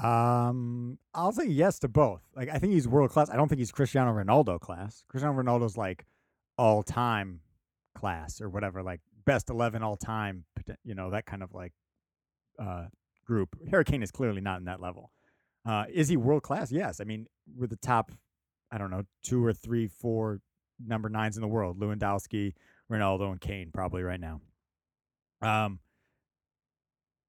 [0.00, 2.22] Um, I'll say yes to both.
[2.34, 3.30] Like, I think he's world class.
[3.30, 5.04] I don't think he's Cristiano Ronaldo class.
[5.08, 6.06] Cristiano Ronaldo's like
[6.56, 7.40] all time
[7.94, 10.44] class or whatever, like best 11 all time,
[10.84, 11.72] you know, that kind of like
[12.58, 12.86] uh,
[13.26, 13.56] group.
[13.70, 15.10] Harry Kane is clearly not in that level.
[15.64, 16.72] Uh, is he world class?
[16.72, 17.00] Yes.
[17.00, 18.12] I mean, we're the top,
[18.70, 20.40] I don't know, two or three, four
[20.84, 22.54] number nines in the world Lewandowski,
[22.90, 24.40] Ronaldo, and Kane, probably right now.
[25.40, 25.80] Um,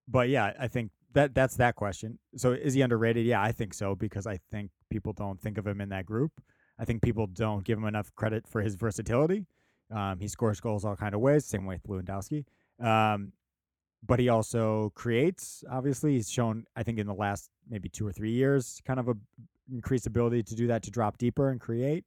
[0.07, 2.19] but yeah, I think that that's that question.
[2.35, 3.25] So is he underrated?
[3.25, 6.31] Yeah, I think so because I think people don't think of him in that group.
[6.79, 9.45] I think people don't give him enough credit for his versatility.
[9.93, 12.45] Um, he scores goals all kind of ways, same way with Lewandowski.
[12.79, 13.33] Um,
[14.05, 15.63] but he also creates.
[15.71, 16.65] Obviously, he's shown.
[16.75, 19.13] I think in the last maybe two or three years, kind of a
[19.71, 22.03] increased ability to do that, to drop deeper and create.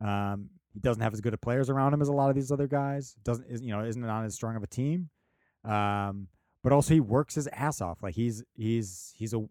[0.00, 2.52] Um, he doesn't have as good of players around him as a lot of these
[2.52, 3.16] other guys.
[3.24, 5.10] Doesn't you know isn't on as strong of a team.
[5.64, 6.28] Um,
[6.62, 8.02] but also he works his ass off.
[8.02, 9.44] Like he's he's he's a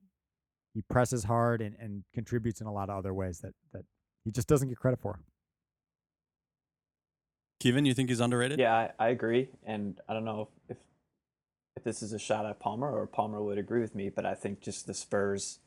[0.73, 3.85] he presses hard and, and contributes in a lot of other ways that that
[4.23, 5.19] he just doesn't get credit for.
[7.63, 8.59] Kevin, you think he's underrated?
[8.59, 10.75] Yeah, I, I agree, and I don't know if
[11.77, 14.35] if this is a shot at Palmer or Palmer would agree with me, but I
[14.35, 15.59] think just the Spurs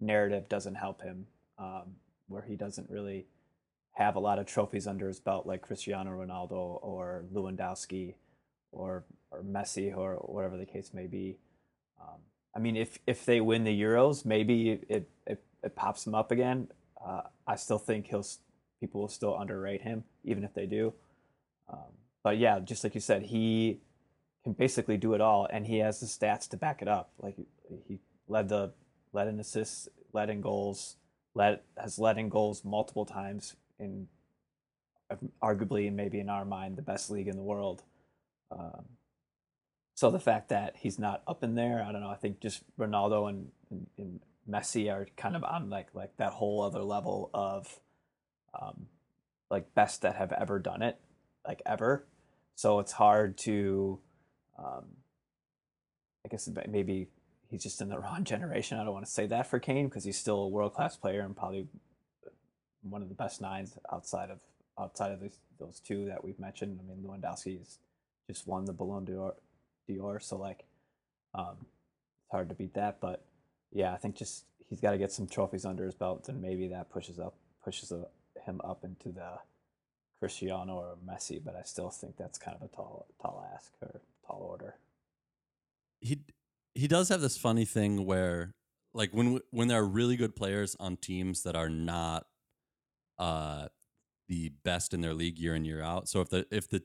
[0.00, 1.94] narrative doesn't help him, um,
[2.26, 3.26] where he doesn't really
[3.92, 8.14] have a lot of trophies under his belt like Cristiano Ronaldo or Lewandowski
[8.72, 11.38] or or Messi or whatever the case may be.
[12.00, 12.18] Um,
[12.56, 16.32] I mean, if if they win the Euros, maybe it it, it pops him up
[16.32, 16.68] again.
[17.02, 18.26] Uh, I still think he'll
[18.80, 20.92] people will still underrate him, even if they do.
[21.68, 23.80] Um, but yeah, just like you said, he
[24.44, 27.10] can basically do it all, and he has the stats to back it up.
[27.18, 27.36] Like
[27.86, 27.98] he
[28.28, 28.72] led the
[29.12, 30.96] led in assists, led in goals,
[31.34, 34.08] led has led in goals multiple times in
[35.42, 37.82] arguably and maybe in our mind the best league in the world.
[38.50, 38.84] Um,
[39.94, 42.10] so the fact that he's not up in there, I don't know.
[42.10, 46.32] I think just Ronaldo and, and, and Messi are kind of on like like that
[46.32, 47.80] whole other level of
[48.60, 48.86] um,
[49.50, 51.00] like best that have ever done it,
[51.46, 52.06] like ever.
[52.54, 53.98] So it's hard to,
[54.58, 54.84] um,
[56.24, 57.08] I guess maybe
[57.50, 58.78] he's just in the wrong generation.
[58.78, 61.20] I don't want to say that for Kane because he's still a world class player
[61.20, 61.66] and probably
[62.82, 64.38] one of the best nines outside of
[64.78, 66.78] outside of these, those two that we've mentioned.
[66.80, 67.78] I mean, Lewandowski's
[68.28, 69.34] just won the Ballon d'Or,
[69.88, 70.64] d'Or so like,
[71.34, 73.00] um, it's hard to beat that.
[73.00, 73.24] But
[73.72, 76.68] yeah, I think just he's got to get some trophies under his belt, and maybe
[76.68, 78.06] that pushes up pushes a,
[78.44, 79.38] him up into the
[80.20, 81.42] Cristiano or Messi.
[81.44, 84.76] But I still think that's kind of a tall tall ask or tall order.
[86.00, 86.20] he
[86.74, 88.54] he does have this funny thing where
[88.94, 92.26] like when when there are really good players on teams that are not
[93.18, 93.68] uh
[94.28, 96.08] the best in their league year in year out.
[96.08, 96.82] So if the if the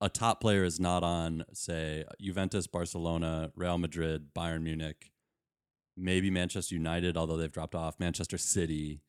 [0.00, 5.10] a top player is not on say Juventus, Barcelona, Real Madrid, Bayern Munich,
[5.96, 9.02] maybe Manchester United, although they've dropped off, Manchester City,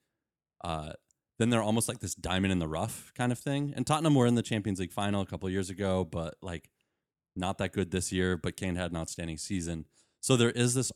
[0.63, 0.93] uh,
[1.43, 3.73] then they're almost like this diamond in the rough kind of thing.
[3.75, 6.69] And Tottenham were in the Champions League final a couple years ago, but like
[7.35, 8.37] not that good this year.
[8.37, 9.85] But Kane had an outstanding season.
[10.21, 10.89] So there is this,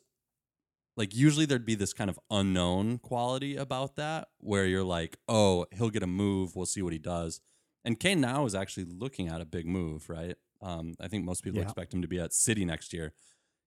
[0.95, 5.65] like, usually there'd be this kind of unknown quality about that where you're like, oh,
[5.75, 6.55] he'll get a move.
[6.55, 7.41] We'll see what he does.
[7.83, 10.35] And Kane now is actually looking at a big move, right?
[10.61, 11.65] Um, I think most people Yeah.
[11.65, 13.13] expect him to be at City next year.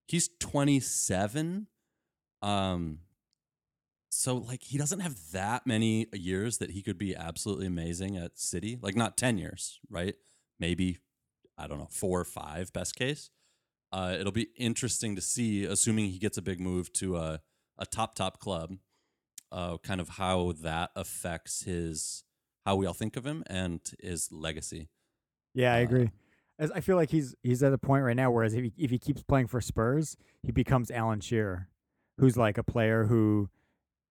[0.09, 1.67] He's 27.
[2.43, 3.01] Um,
[4.11, 8.39] so like he doesn't have that many years that he could be absolutely amazing at
[8.39, 8.77] City.
[8.81, 10.17] Like not 10 years, right?
[10.59, 10.99] Maybe
[11.57, 13.31] I don't know, 4 or 5 best case.
[13.93, 17.41] Uh, it'll be interesting to see assuming he gets a big move to a
[17.79, 18.77] a top top club.
[19.53, 22.23] Uh, kind of how that affects his
[22.67, 24.91] how we all think of him and his legacy.
[25.55, 26.11] Yeah, I Uh, agree.
[26.59, 28.31] As I feel like he's he's at a point right now.
[28.31, 31.69] Whereas if he, if he keeps playing for Spurs, he becomes Alan Shearer,
[32.19, 33.49] who's like a player who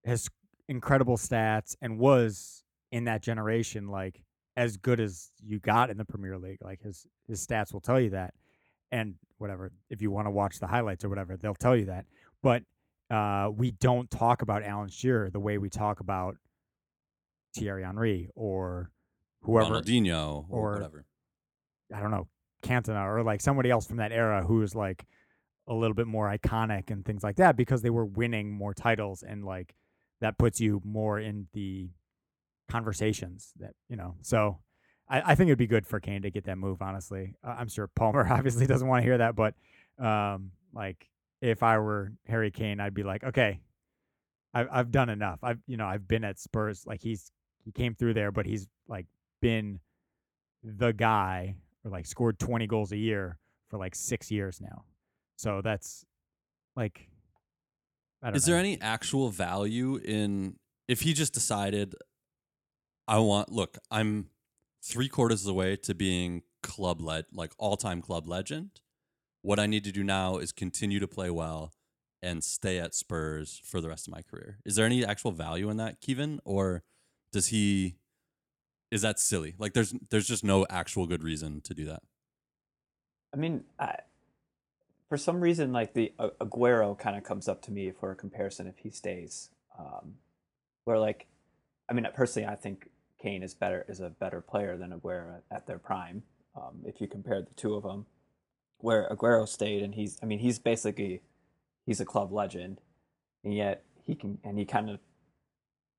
[0.04, 0.28] has
[0.68, 4.22] incredible stats and was in that generation like
[4.56, 6.58] as good as you got in the Premier League.
[6.62, 8.34] Like his his stats will tell you that,
[8.90, 12.06] and whatever if you want to watch the highlights or whatever, they'll tell you that.
[12.42, 12.62] But
[13.10, 16.36] uh, we don't talk about Alan Shearer the way we talk about
[17.54, 18.90] Thierry Henry or
[19.42, 21.04] whoever Ronaldinho or, or- whatever.
[21.92, 22.28] I don't know,
[22.62, 25.04] Cantona or like somebody else from that era who was like
[25.66, 29.22] a little bit more iconic and things like that because they were winning more titles
[29.24, 29.74] and like
[30.20, 31.90] that puts you more in the
[32.68, 34.16] conversations that you know.
[34.22, 34.58] So
[35.08, 36.82] I, I think it'd be good for Kane to get that move.
[36.82, 39.54] Honestly, I'm sure Palmer obviously doesn't want to hear that, but
[39.98, 41.08] um, like
[41.40, 43.60] if I were Harry Kane, I'd be like, okay,
[44.54, 45.40] I've I've done enough.
[45.42, 46.84] I've you know I've been at Spurs.
[46.86, 47.32] Like he's
[47.64, 49.06] he came through there, but he's like
[49.40, 49.80] been
[50.62, 54.84] the guy or like scored 20 goals a year for like six years now.
[55.36, 56.04] So that's
[56.76, 57.08] like,
[58.22, 58.52] Is know.
[58.52, 60.56] there any actual value in
[60.88, 61.94] if he just decided,
[63.06, 64.26] I want, look, I'm
[64.82, 68.80] three quarters of the way to being club led, like all time club legend.
[69.42, 71.72] What I need to do now is continue to play well
[72.22, 74.58] and stay at Spurs for the rest of my career.
[74.66, 76.40] Is there any actual value in that, Kevin?
[76.44, 76.82] Or
[77.32, 77.96] does he,
[78.90, 79.54] is that silly?
[79.58, 82.02] Like there's, there's just no actual good reason to do that.
[83.32, 83.94] I mean, I,
[85.10, 88.16] for some reason, like the A- Aguero kind of comes up to me for a
[88.16, 89.50] comparison if he stays.
[89.78, 90.14] Um,
[90.84, 91.26] where like,
[91.88, 92.88] I mean, personally, I think
[93.20, 96.22] Kane is better is a better player than Aguero at, at their prime.
[96.56, 98.06] Um, if you compare the two of them,
[98.78, 101.22] where Aguero stayed, and he's, I mean, he's basically,
[101.84, 102.80] he's a club legend,
[103.44, 105.00] and yet he can, and he kind of,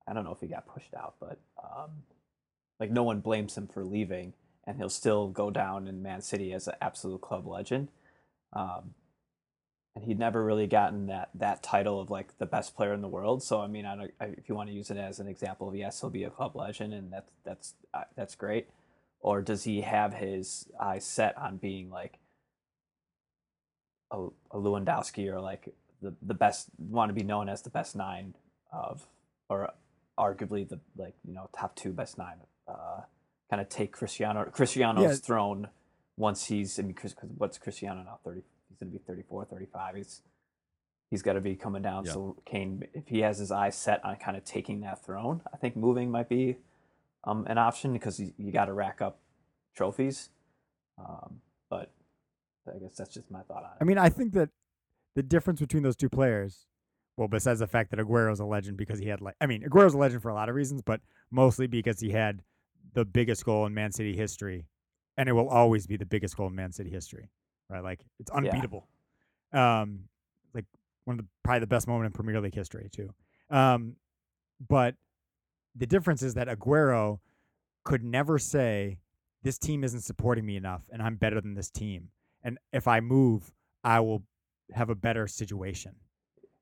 [0.08, 1.90] I don't know if he got pushed out, but um,
[2.80, 4.32] like no one blames him for leaving
[4.66, 7.88] and he'll still go down in Man City as an absolute club legend.
[8.52, 8.94] Um,
[9.94, 13.08] and he'd never really gotten that that title of like the best player in the
[13.08, 13.42] world.
[13.42, 15.76] So I mean, I I, if you want to use it as an example of
[15.76, 18.68] yes, he'll be a club legend, and that's that's uh, that's great.
[19.20, 22.18] Or does he have his eyes set on being like
[24.12, 25.70] a, a Lewandowski or like
[26.02, 28.34] the the best, want to be known as the best nine
[28.72, 29.06] of,
[29.50, 29.72] or
[30.18, 32.38] arguably the like you know top two best nine.
[32.68, 33.02] Uh,
[33.50, 35.16] kind of take Cristiano Cristiano's Yeah.
[35.18, 35.68] throne
[36.16, 36.96] once he's I mean
[37.38, 38.51] what's Cristiano now 30 he's
[38.82, 40.22] going to be 34 35 he's
[41.10, 42.04] he's got to be coming down.
[42.04, 42.12] Yeah.
[42.12, 45.56] so Kane if he has his eyes set on kind of taking that throne I
[45.56, 46.56] think moving might be
[47.24, 49.18] um, an option because you, you got to rack up
[49.76, 50.30] trophies.
[50.98, 51.40] Um,
[51.70, 51.90] but
[52.68, 53.78] I guess that's just my thought on it.
[53.80, 54.50] I mean, I think that
[55.14, 56.66] the difference between those two players,
[57.16, 59.94] well, besides the fact that Aguero's a legend because he had like, I mean, Aguero's
[59.94, 62.42] a legend for a lot of reasons, but mostly because he had
[62.94, 64.66] the biggest goal in Man City history,
[65.16, 67.30] and it will always be the biggest goal in Man City history,
[67.72, 67.82] right?
[67.82, 68.86] Like it's unbeatable.
[69.52, 70.04] Um,
[70.54, 70.66] like
[71.04, 73.12] one of the probably the best moment in Premier League history too.
[73.50, 73.96] Um,
[74.68, 74.94] but
[75.74, 77.20] the difference is that Aguero
[77.84, 78.98] could never say
[79.42, 82.10] this team isn't supporting me enough, and I'm better than this team
[82.44, 83.52] and if I move,
[83.84, 84.24] I will
[84.72, 85.94] have a better situation.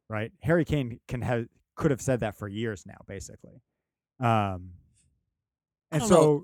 [0.08, 0.32] Right?
[0.40, 1.46] Harry Kane can have
[1.76, 3.62] could have said that for years now, basically.
[4.18, 4.72] Um,
[5.90, 6.42] and so.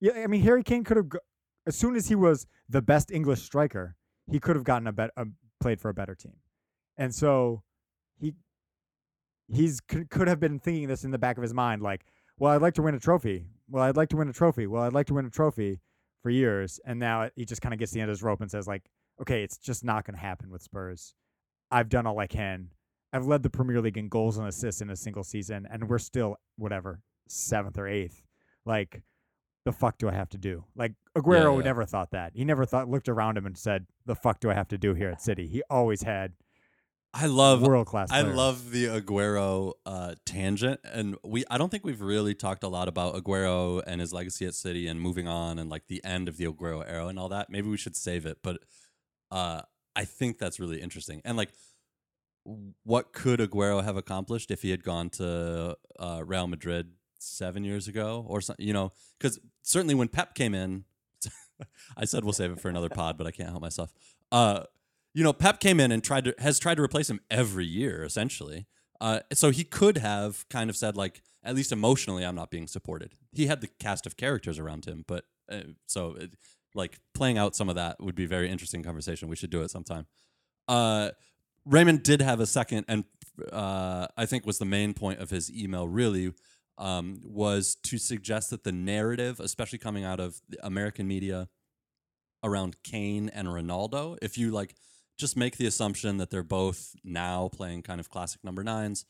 [0.00, 1.06] Yeah, I mean Harry Kane could have
[1.66, 3.96] as soon as he was the best English striker,
[4.30, 5.26] he could have gotten a bet a,
[5.60, 6.36] played for a better team,
[6.96, 7.62] and so
[8.18, 8.34] he
[9.48, 12.04] he's could, could have been thinking this in the back of his mind, like,
[12.38, 13.46] well, I'd like to win a trophy.
[13.68, 14.66] Well, I'd like to win a trophy.
[14.66, 15.80] Well, I'd like to win a trophy
[16.22, 18.50] for years, and now he just kind of gets the end of his rope and
[18.50, 18.82] says, like,
[19.20, 21.14] okay, it's just not going to happen with Spurs.
[21.70, 22.68] I've done all I can.
[23.12, 25.98] I've led the Premier League in goals and assists in a single season, and we're
[25.98, 28.22] still whatever seventh or eighth.
[28.64, 29.02] Like,
[29.64, 30.64] the fuck do I have to do?
[30.74, 31.64] Like Aguero yeah.
[31.64, 32.32] never thought that.
[32.34, 34.94] He never thought looked around him and said, "The fuck do I have to do
[34.94, 36.32] here at City?" He always had
[37.14, 38.10] I love world class.
[38.10, 42.68] I love the Aguero uh, tangent, and we I don't think we've really talked a
[42.68, 46.26] lot about Aguero and his legacy at City and moving on and like the end
[46.26, 47.50] of the Aguero era and all that.
[47.50, 48.60] Maybe we should save it, but
[49.30, 49.60] uh,
[49.94, 51.20] I think that's really interesting.
[51.22, 51.50] And like,
[52.84, 57.88] what could Aguero have accomplished if he had gone to uh, Real Madrid seven years
[57.88, 58.66] ago or something?
[58.66, 60.84] You know, because certainly when Pep came in,
[61.96, 63.92] I said we'll save it for another pod, but I can't help myself.
[64.30, 64.64] Uh,
[65.14, 68.02] you know, Pep came in and tried to has tried to replace him every year,
[68.04, 68.66] essentially.
[69.00, 72.68] Uh, so he could have kind of said, like, at least emotionally, I'm not being
[72.68, 73.14] supported.
[73.32, 76.30] He had the cast of characters around him, but uh, so it,
[76.74, 79.28] like playing out some of that would be a very interesting conversation.
[79.28, 80.06] We should do it sometime.
[80.68, 81.10] Uh,
[81.66, 83.04] Raymond did have a second, and
[83.52, 85.88] uh, I think was the main point of his email.
[85.88, 86.32] Really,
[86.78, 91.48] um, was to suggest that the narrative, especially coming out of American media
[92.42, 94.74] around Kane and Ronaldo, if you like
[95.18, 99.04] just make the assumption that they're both now playing kind of classic number nines.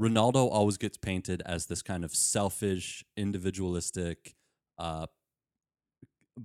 [0.00, 4.34] Ronaldo always gets painted as this kind of selfish, individualistic,
[4.78, 5.06] uh,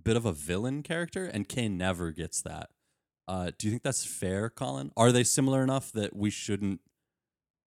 [0.03, 2.69] bit of a villain character, and Kane never gets that.
[3.27, 4.91] Uh, do you think that's fair, Colin?
[4.95, 6.81] Are they similar enough that we shouldn't,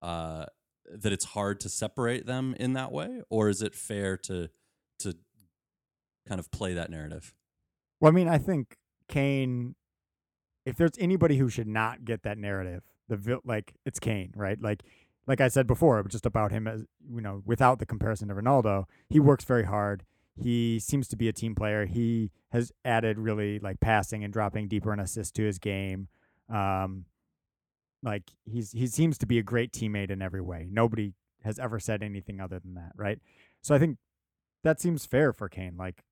[0.00, 0.46] uh,
[0.92, 4.48] that it's hard to separate them in that way, or is it fair to
[5.00, 5.16] to
[6.28, 7.34] kind of play that narrative?
[8.00, 8.76] Well, I mean, I think
[9.08, 9.74] Kane.
[10.64, 14.60] If there's anybody who should not get that narrative, the like it's Kane, right?
[14.60, 14.84] Like,
[15.26, 18.84] like I said before, just about him as you know, without the comparison to Ronaldo,
[19.08, 20.04] he works very hard.
[20.36, 21.86] He seems to be a team player.
[21.86, 26.08] He has added really like passing and dropping deeper and assist to his game.
[26.48, 27.06] Um,
[28.02, 30.66] like he's he seems to be a great teammate in every way.
[30.70, 31.12] Nobody
[31.44, 33.18] has ever said anything other than that, right?
[33.62, 33.98] So I think
[34.64, 35.76] that seems fair for Kane.
[35.76, 36.04] Like,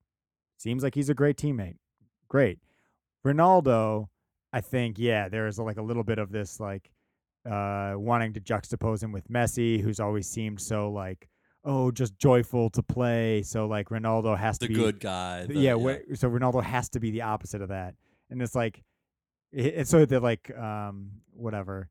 [0.56, 1.76] seems like he's a great teammate.
[2.28, 2.58] Great.
[3.24, 4.06] Ronaldo,
[4.52, 6.90] I think, yeah, there's like a little bit of this like
[7.50, 11.28] uh wanting to juxtapose him with Messi, who's always seemed so like,
[11.64, 13.42] oh, just joyful to play.
[13.42, 15.46] So like Ronaldo has The to be the good guy.
[15.46, 17.94] the- yeah, wh- so Ronaldo has to be the opposite of that,
[18.30, 18.82] and it's like,
[19.52, 21.88] it's so the like um whatever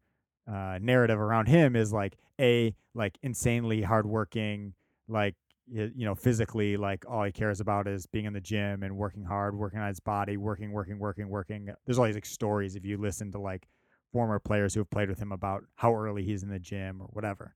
[0.47, 4.73] uh narrative around him is like a like insanely hardworking,
[5.07, 5.35] like
[5.71, 9.23] you know physically like all he cares about is being in the gym and working
[9.23, 11.69] hard, working on his body, working, working, working, working.
[11.85, 13.67] There's all these like stories if you listen to like
[14.11, 17.07] former players who have played with him about how early he's in the gym or
[17.07, 17.55] whatever.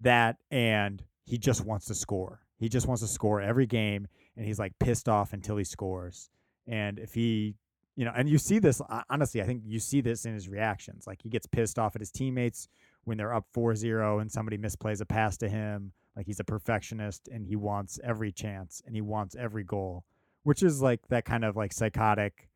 [0.00, 2.40] That and he just wants to score.
[2.58, 6.30] He just wants to score every game and he's like pissed off until he scores.
[6.66, 7.56] And if he,
[7.96, 11.06] you know, and you see this honestly, I think you see this in his reactions.
[11.06, 12.68] Like he gets pissed off at his teammates
[13.04, 15.92] when they're up 4-0 and somebody misplays a pass to him.
[16.16, 20.04] Like he's a perfectionist and he wants every chance and he wants every goal,
[20.42, 22.48] which is like that kind of like psychotic,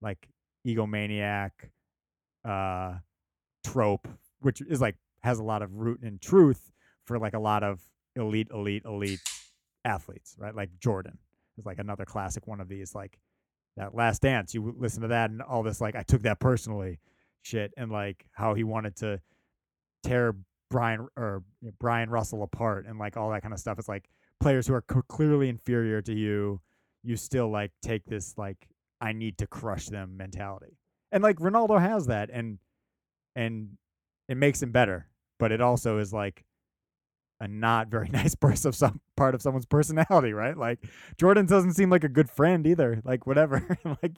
[0.00, 0.28] like
[0.66, 1.50] egomaniac
[2.44, 2.94] uh
[3.64, 4.06] trope,
[4.40, 6.70] which is like has a lot of root in truth
[7.04, 7.80] for like a lot of
[8.14, 9.20] elite, elite, elite
[9.84, 10.54] athletes, right?
[10.54, 11.18] Like Jordan
[11.58, 12.94] is like another classic one of these.
[12.94, 13.18] Like
[13.76, 17.00] that Last Dance, you listen to that and all this like I took that personally
[17.42, 19.20] shit, and like how he wanted to
[20.02, 20.34] tear
[20.70, 23.78] Brian or you know, Bryon Russell apart and like all that kind of stuff.
[23.78, 24.08] It's like
[24.40, 26.60] players who are clearly inferior to you,
[27.02, 28.68] you still like take this like
[29.00, 30.78] I need to crush them mentality,
[31.12, 32.58] and like Ronaldo has that, and
[33.36, 33.76] and
[34.28, 35.08] it makes him better,
[35.38, 36.44] but it also is like
[37.40, 40.56] a not very nice part of some part of someone's personality, right?
[40.56, 40.80] Like
[41.18, 43.00] Jordan doesn't seem like a good friend either.
[43.04, 44.16] Like whatever, like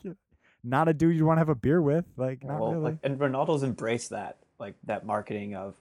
[0.63, 2.05] not a dude you want to have a beer with.
[2.17, 2.85] Like not well, really.
[2.85, 5.75] like, and Ronaldo's embraced that, like that marketing of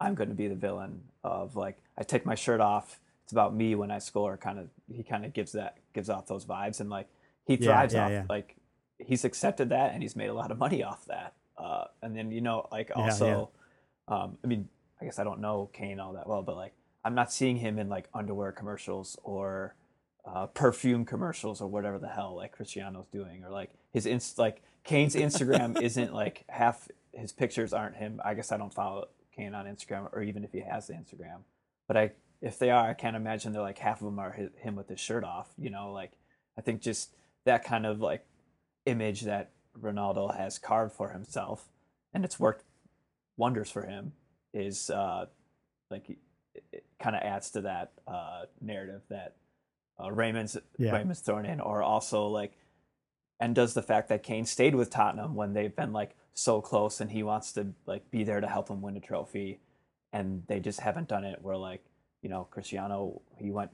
[0.00, 3.00] I'm going to be the villain of like I take my shirt off.
[3.24, 4.36] It's about me when I score.
[4.36, 7.08] Kind of, he kind of gives that gives off those vibes, and like
[7.44, 8.22] he thrives yeah, off yeah.
[8.28, 8.56] like
[8.98, 11.34] he's accepted that, and he's made a lot of money off that.
[11.58, 13.10] Uh, and then you know, like Yeah, yeah.
[13.10, 13.50] also,
[14.08, 14.68] Um, I mean,
[15.00, 16.74] I guess I don't know Kane all that well, but like
[17.06, 19.76] I'm not seeing him in like underwear commercials or
[20.24, 24.60] uh, perfume commercials or whatever the hell like Cristiano's doing or like his inst like
[24.82, 28.20] Kane's Instagram isn't like half his pictures aren't him.
[28.24, 31.42] I guess I don't follow Kane on Instagram or even if he has the Instagram,
[31.86, 32.10] but I
[32.42, 34.88] if they are, I can't imagine they're like half of them are hi him with
[34.88, 35.50] his shirt off.
[35.56, 36.10] You know, like
[36.58, 38.26] I think just that kind of like
[38.84, 41.68] image that Ronaldo has carved for himself,
[42.12, 42.64] and it's worked
[43.36, 44.14] wonders for him.
[44.52, 45.26] Is uh,
[45.88, 46.18] like
[46.72, 49.34] it kind of adds to that uh, narrative that
[50.02, 50.92] uh, Raymond's Yeah.
[50.92, 52.52] Raymond's thrown in, or also like
[53.38, 57.00] and does the fact that Kane stayed with Tottenham when they've been like so close
[57.00, 59.60] and he wants to like be there to help him win a trophy
[60.12, 61.82] and they just haven't done it where like
[62.22, 63.70] you know Cristiano he went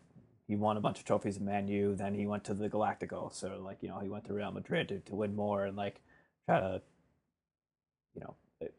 [0.48, 3.34] he won a bunch of trophies in Man U then he went to the Galacticos
[3.34, 6.00] so like you know he went to Real Madrid to, to win more and like
[6.46, 6.82] try to
[8.14, 8.74] you know it,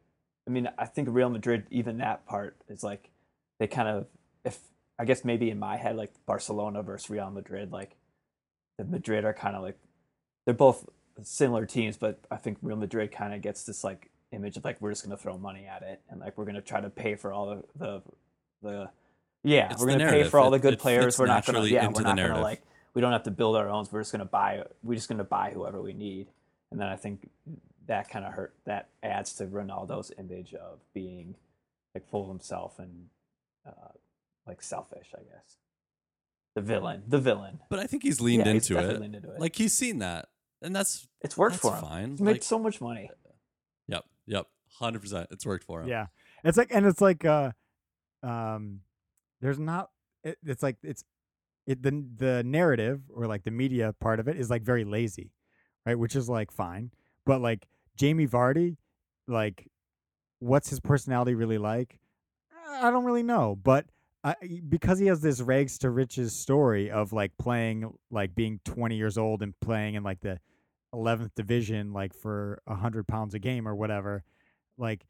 [0.46, 3.10] I mean I think Real Madrid even that part is like
[3.58, 4.06] they kind of
[4.44, 4.58] if
[4.98, 7.96] I guess maybe in my head like Barcelona versus Real Madrid like
[8.78, 9.78] the Madrid are kind of like
[10.44, 10.86] they're both
[11.22, 14.80] similar teams, but I think Real Madrid kind of gets this like image of like
[14.80, 17.32] we're just gonna throw money at it and like we're gonna try to pay for
[17.32, 18.02] all the the,
[18.62, 18.90] the
[19.42, 21.18] yeah It's we're the gonna pay for all the good it players.
[21.18, 22.62] We're not gonna yeah into we're the not gonna like
[22.94, 23.86] we don't have to build our own.
[23.90, 26.28] We're just gonna buy we're just gonna buy whoever we need.
[26.70, 27.28] And then I think
[27.86, 31.36] that kind of hurt that adds to Ronaldo's image of being
[31.94, 33.06] like full of himself and
[33.66, 33.92] uh,
[34.46, 35.56] like selfish, I guess.
[36.54, 37.60] The villain, the villain.
[37.68, 39.00] But I think he's leaned Yeah, he's into definitely it.
[39.02, 39.40] leaned into it.
[39.40, 40.28] Like he's seen that,
[40.62, 41.82] and that's It's worked that's for him.
[41.82, 42.10] fine.
[42.12, 43.10] He's made Like, so much money.
[43.88, 44.46] yep, yep,
[44.78, 45.28] hundred percent.
[45.32, 45.88] It's worked for him.
[45.88, 46.06] Yeah,
[46.44, 47.50] it's like, and it's like, uh,
[48.22, 48.80] um,
[49.40, 49.90] there's not.
[50.22, 51.04] It, it's like it's
[51.66, 55.32] it the the narrative or like the media part of it is like very lazy,
[55.84, 55.98] right?
[55.98, 56.92] Which is like fine,
[57.26, 57.66] but like
[57.96, 58.76] Jamie Vardy,
[59.26, 59.68] like,
[60.38, 61.98] what's his personality really like?
[62.80, 63.86] I don't really know, but.
[64.68, 69.18] Because he has this rags to riches story of like playing like being 20 years
[69.18, 70.40] old and playing in like the
[70.94, 74.22] 11th division like for a hundred pounds a game or whatever
[74.78, 75.04] like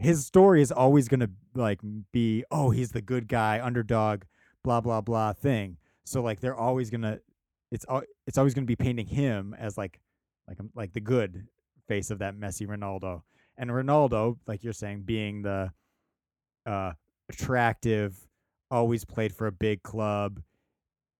[0.00, 1.80] his story is always going to like
[2.12, 4.22] be oh he's the good guy underdog
[4.64, 5.76] blah blah blah thing.
[6.04, 7.20] So like they're always going to
[7.70, 7.84] it's
[8.26, 10.00] it's always going to be painting him as like
[10.48, 11.46] like um, like the good
[11.86, 13.22] face of that messy Ronaldo.
[13.56, 15.72] And Ronaldo like you're saying being the
[16.66, 16.92] uh
[17.28, 18.18] attractive
[18.70, 20.40] always played for a big club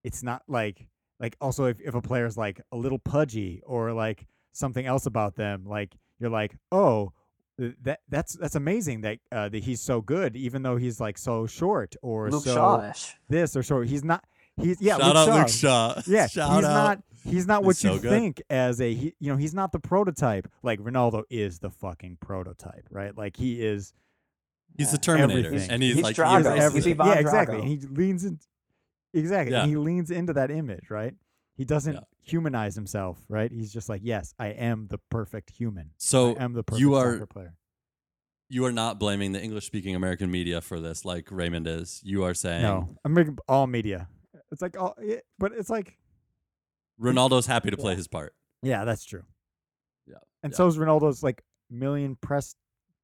[0.03, 0.87] it's not like
[1.19, 5.35] like also if, if a player's like a little pudgy or like something else about
[5.35, 7.11] them like you're like oh
[7.83, 11.45] that that's that's amazing that uh, that he's so good even though he's like so
[11.45, 13.13] short or Luke so Shawish.
[13.29, 14.23] this or so he's not
[14.57, 15.87] he's yeah Shout Luke out Shaw.
[15.95, 16.01] Luke Shaw.
[16.11, 16.73] yeah Shout he's out.
[16.73, 18.09] not he's not He's what so you good.
[18.09, 22.17] think as a he, you know he's not the prototype like Ronaldo is the fucking
[22.19, 23.93] prototype right like he is
[24.77, 25.69] He's the Terminator, Everything.
[25.71, 26.29] and he's, He's like Drago.
[26.31, 26.99] he He's embraces the it.
[26.99, 27.57] Ivan yeah, exactly.
[27.57, 27.59] Drago.
[27.61, 28.39] And he leans in
[29.13, 29.51] exactly.
[29.53, 29.61] Yeah.
[29.61, 31.13] And he leans into that image, right?
[31.55, 31.99] He doesn't Yeah.
[32.23, 33.51] humanize himself, right?
[33.51, 35.91] He's just like, yes, I am the perfect human.
[35.97, 37.53] So I am the perfect you are soccer player.
[38.49, 42.01] you are not blaming the English speaking American media for this, like Raymond is.
[42.03, 44.07] You are saying No, I'm making all media.
[44.51, 45.97] It's like all, yeah, but it's like,
[46.99, 47.97] Ronaldo's happy to play Yeah.
[47.97, 48.33] his part.
[48.61, 49.23] yeah, that's true.
[50.07, 50.57] Yeah, And yeah.
[50.57, 52.55] so is Ronaldo's like million press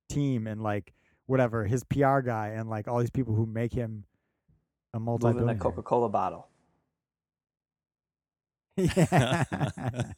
[0.10, 0.94] team and like
[1.28, 4.06] whatever his PR guy and like all these people who make him
[4.94, 5.56] a Moving multi-billionaire.
[5.56, 6.48] a Coca Cola bottle.
[8.78, 9.44] yeah.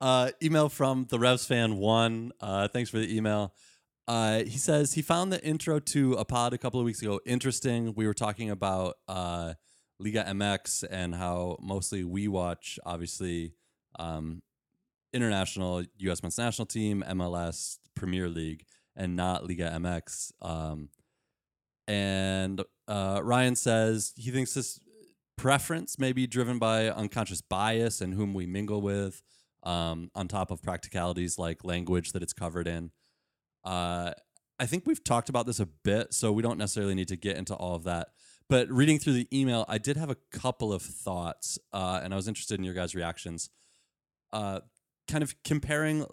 [0.00, 2.32] uh, email from the Revs fan one.
[2.40, 3.54] Uh, thanks for the email.
[4.08, 7.20] Uh, he says he found the intro to a pod a couple of weeks ago
[7.26, 7.94] interesting.
[7.94, 9.54] We were talking about uh,
[9.98, 13.54] Liga MX and how mostly we watch, obviously,
[13.98, 14.42] um,
[15.12, 16.22] international U.S.
[16.22, 18.64] men's national team, MLS, Premier League,
[18.96, 20.32] and not Liga MX.
[20.40, 20.88] Um,
[21.86, 24.80] and uh, Ryan says he thinks this
[25.36, 29.22] preference may be driven by unconscious bias and whom we mingle with,
[29.62, 32.90] um, on top of practicalities like language that it's covered in.
[33.64, 34.12] Uh,
[34.58, 37.36] I think we've talked about this a bit, so we don't necessarily need to get
[37.36, 38.08] into all of that.
[38.48, 42.16] But reading through the email, I did have a couple of thoughts, uh, and I
[42.16, 43.50] was interested in your guys' reactions.
[44.32, 44.60] Uh,
[45.08, 46.06] kind of comparing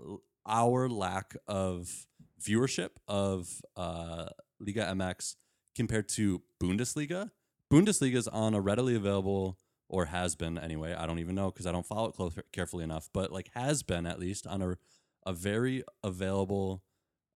[0.46, 2.08] our lack of
[2.44, 4.28] viewership of uh,
[4.60, 5.36] Liga MX
[5.76, 7.32] compared to Bundesliga.
[7.72, 9.58] Bundesliga is on a readily available,
[9.90, 10.94] or has been anyway.
[10.94, 13.84] I don't even know because I don't follow it close, carefully enough, but like has
[13.84, 14.78] been at least on a,
[15.26, 16.84] a very available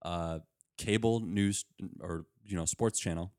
[0.04, 0.40] uh,
[0.78, 1.66] cable news
[2.00, 3.34] or you know sports channel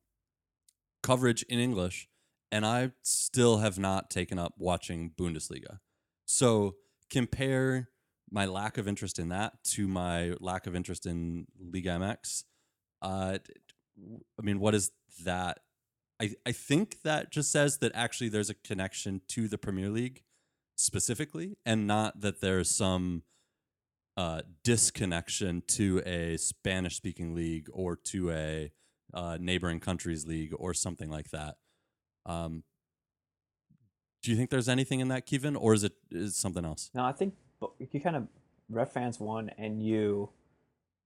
[1.03, 2.09] coverage in English,
[2.51, 5.79] and I still have not taken up watching Bundesliga.
[6.27, 6.77] So
[7.11, 7.89] compare
[8.31, 12.45] my lack of interest in that to my lack of interest in League MX.
[13.01, 13.39] Uh,
[14.39, 14.91] I mean, what is
[15.24, 15.61] that?
[16.20, 20.22] I, I think that just says that actually there's a connection to the Premier League
[20.76, 23.22] specifically, and not that there's some
[24.16, 28.72] uh, disconnection to a Spanish speaking league or to a
[29.14, 31.57] uh, neighboring countries league or something like that.
[32.26, 32.64] Um,
[34.22, 36.91] do you think there's anything in that, Kevin, or is it is it something else?
[36.93, 37.35] No, I think
[37.79, 38.29] you kind of
[38.69, 40.31] Red Fans One and you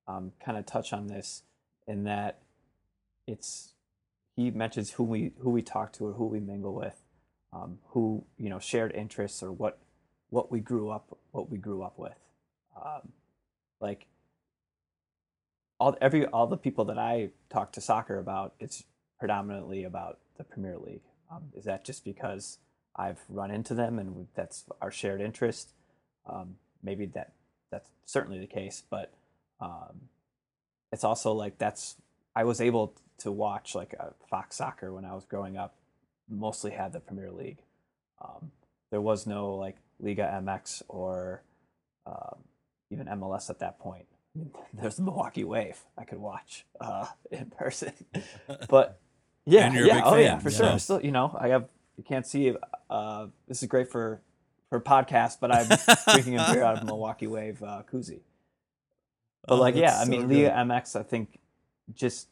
[0.07, 1.43] um, kind of touch on this
[1.87, 2.41] in that
[3.27, 3.73] it's
[4.37, 7.03] he mentions who we who we talk to or who we mingle with,
[7.53, 9.79] um, who you know shared interests or what
[10.31, 12.19] what we grew up what we grew up with.
[12.77, 13.13] Um,
[13.81, 14.07] like
[15.79, 18.85] all every all the people that I talk to soccer about, it's
[19.19, 21.03] predominantly about the Premier League.
[21.31, 22.59] Um, is that just because
[22.97, 25.73] I've run into them and that's our shared interest?
[26.27, 27.33] Um, maybe that
[27.71, 29.13] that's certainly the case, but
[29.61, 30.09] um,
[30.93, 31.97] it's also like that's
[32.35, 35.75] I was able to watch like a Fox Soccer when I was growing up.
[36.29, 37.59] Mostly had the Premier League.
[38.23, 38.53] Um,
[38.91, 41.43] there was no like Liga MX or
[42.07, 42.37] um,
[42.91, 44.07] even MLS at that point.
[44.35, 47.93] I mean, there's the Milwaukee Wave I could watch uh, in person,
[48.69, 49.01] but
[49.45, 50.57] yeah, And you're a yeah, oh yeah, for yeah.
[50.57, 50.67] sure.
[50.67, 52.55] I'm Still, you know, I have you can't see.
[52.89, 54.21] Uh, this is great for
[54.73, 55.69] for podcast, but I'm
[56.15, 58.21] drinking a beer out of Milwaukee Wave uh, koozie.
[59.47, 60.51] But Oh, like, yeah, that's I mean, so good.
[60.51, 61.39] MX, I think
[61.93, 62.29] just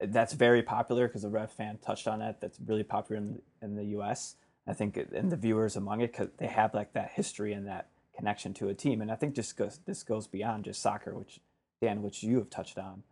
[0.00, 2.36] that's very popular because the Rev fan touched on it.
[2.40, 4.36] That's really popular in in the U.S.
[4.66, 7.66] I think, it- and the viewers among it because they have like that history and
[7.66, 9.02] that connection to a team.
[9.02, 11.40] And I think just goes this goes beyond just soccer, which
[11.82, 13.02] Dan, which you have touched on,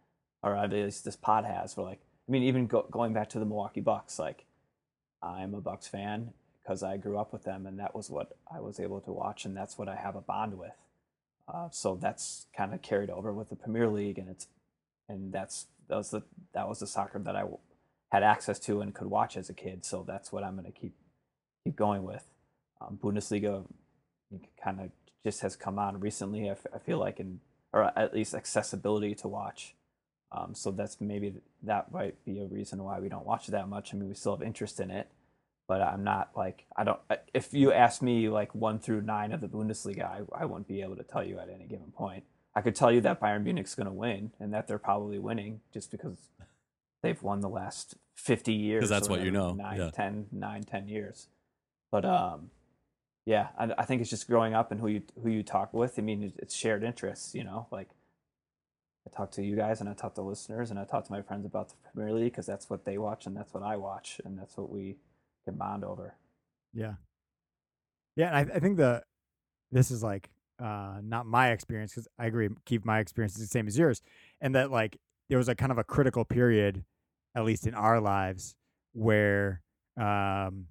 [0.42, 1.76] or at least this pod has.
[1.76, 4.46] Where like, I mean, even go, going back to the Milwaukee Bucks, like
[5.22, 6.32] I'm a Bucks fan
[6.66, 9.44] because I grew up with them, and that was what I was able to watch,
[9.44, 10.72] and that's what I have a bond with.
[11.46, 14.48] Uh, so that's kind of carried over with the Premier League, and it's
[15.08, 16.22] and that's that was the
[16.54, 17.44] that was the soccer that I
[18.10, 19.84] had access to and could watch as a kid.
[19.84, 20.94] So that's what I'm going to keep
[21.64, 22.24] keep going with.
[22.80, 23.64] Um, Bundesliga
[24.62, 24.90] kind of
[25.24, 26.48] just has come on recently.
[26.48, 27.38] I, f- I feel like, and
[27.72, 29.74] or at least accessibility to watch.
[30.32, 33.94] Um, so that's maybe that might be a reason why we don't watch that much.
[33.94, 35.08] I mean, we still have interest in it,
[35.68, 37.00] but I'm not like I don't.
[37.34, 40.82] If you ask me like one through nine of the Bundesliga, I, I wouldn't be
[40.82, 42.24] able to tell you at any given point.
[42.54, 45.60] I could tell you that Bayern Munich's going to win and that they're probably winning
[45.74, 46.16] just because
[47.02, 48.80] they've won the last 50 years.
[48.80, 49.90] Because that's what you know, Nine, yeah.
[49.90, 51.28] 10, 10, nine, 10 years.
[51.92, 52.50] But um,
[53.26, 55.98] yeah, I, I think it's just growing up and who you who you talk with.
[55.98, 57.34] I mean, it's shared interests.
[57.34, 57.90] You know, like
[59.06, 61.22] I talk to you guys and I talk to listeners and I talk to my
[61.22, 64.20] friends about the Premier League because that's what they watch and that's what I watch
[64.24, 64.96] and that's what we
[65.46, 66.14] can bond over.
[66.74, 66.94] Yeah.
[68.16, 69.02] Yeah, I, I think the
[69.72, 70.30] this is like
[70.62, 72.48] uh not my experience because I agree.
[72.64, 74.02] Keep my experience the same as yours,
[74.40, 76.84] and that like there was a kind of a critical period,
[77.34, 78.54] at least in our lives,
[78.92, 79.62] where
[79.98, 80.66] um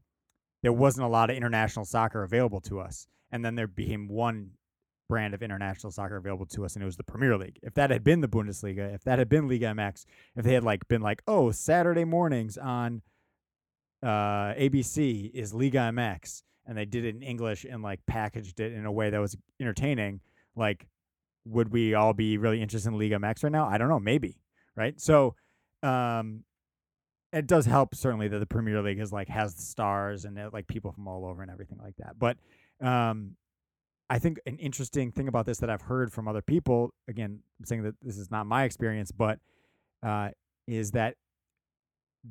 [0.64, 4.52] there wasn't a lot of international soccer available to us, and then there became one
[5.08, 7.60] brand of international soccer available to us, and it was the Premier League.
[7.62, 10.06] If that had been the Bundesliga, if that had been Liga MX,
[10.36, 13.04] if they had like been like, oh, Saturday mornings on
[14.06, 18.72] uh, ABC is Liga MX, and they did it in English and like packaged it
[18.72, 20.22] in a way that was entertaining,
[20.56, 20.86] like
[21.46, 23.68] would we all be really interested in Liga MX right now?
[23.68, 24.40] I don't know, maybe,
[24.76, 25.00] right?
[25.00, 25.36] So,
[25.84, 26.44] um,
[27.34, 30.50] it does help certainly that the Premier League is like has the stars and uh,
[30.54, 32.18] like people from all over and everything like that.
[32.18, 32.38] But
[32.82, 33.36] um,
[34.10, 37.66] I think an interesting thing about this that I've heard from other people, again, I'm
[37.66, 39.40] saying that this is not my experience, but
[40.02, 40.30] uh,
[40.68, 41.16] is that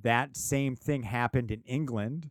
[0.02, 2.30] that same thing happened in England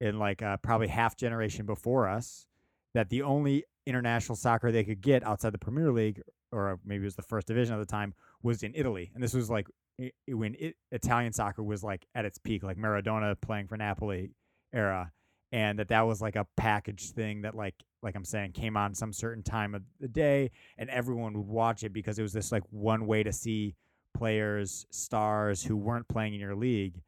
[0.00, 2.46] in like uh, probably half generation before us.
[2.94, 7.06] That the only international soccer they could get outside the Premier League, or maybe it
[7.06, 9.66] was the first division at the time, was in Italy, and this was like
[10.28, 14.30] when it, Italian soccer was like at its peak, like Maradona playing for Napoli
[14.72, 15.12] era,
[15.52, 18.94] and that that was like a package thing that like like I'm saying came on
[18.94, 22.52] some certain time of the day, and everyone would watch it because it was this
[22.52, 23.74] like one way to see
[24.14, 27.00] players, stars who weren't playing in your league.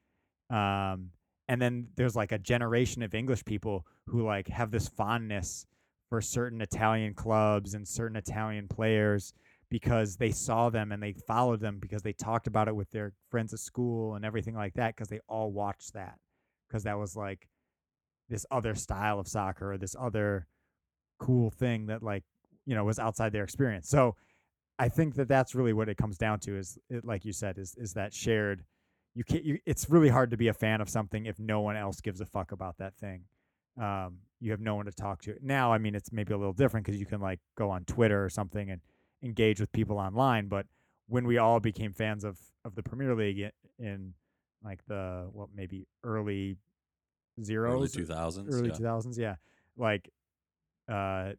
[0.51, 1.11] Um,
[1.49, 5.67] and then there's like a generation of English people who like have this fondness
[6.09, 9.33] for certain Italian clubs and certain Italian players
[9.71, 13.13] because they saw them and they followed them because they talked about it with their
[13.31, 16.19] friends at school and everything like that because they all watched that
[16.69, 17.49] because that was like
[18.29, 20.47] this other style of soccer or this other
[21.19, 22.25] cool thing that like
[22.67, 23.89] you know was outside their experience.
[23.89, 24.17] So
[24.81, 27.59] I think that that's really what it comes down to is it, like you said
[27.59, 28.65] is is that shared
[29.15, 31.77] you can't you, it's really hard to be a fan of something if no one
[31.77, 33.25] else gives a fuck about that thing
[33.79, 36.55] um you have no one to talk to now i mean it's maybe a little
[36.55, 38.81] different because you can like go on twitter or something and
[39.23, 40.65] engage with people online but
[41.09, 44.15] when we all became fans of of the premier league in, in
[44.65, 46.57] like the what maybe early
[47.45, 48.47] zeros early 2000s.
[48.51, 48.75] early yeah.
[48.77, 49.35] 2000s yeah
[49.77, 50.11] like
[50.89, 51.33] uh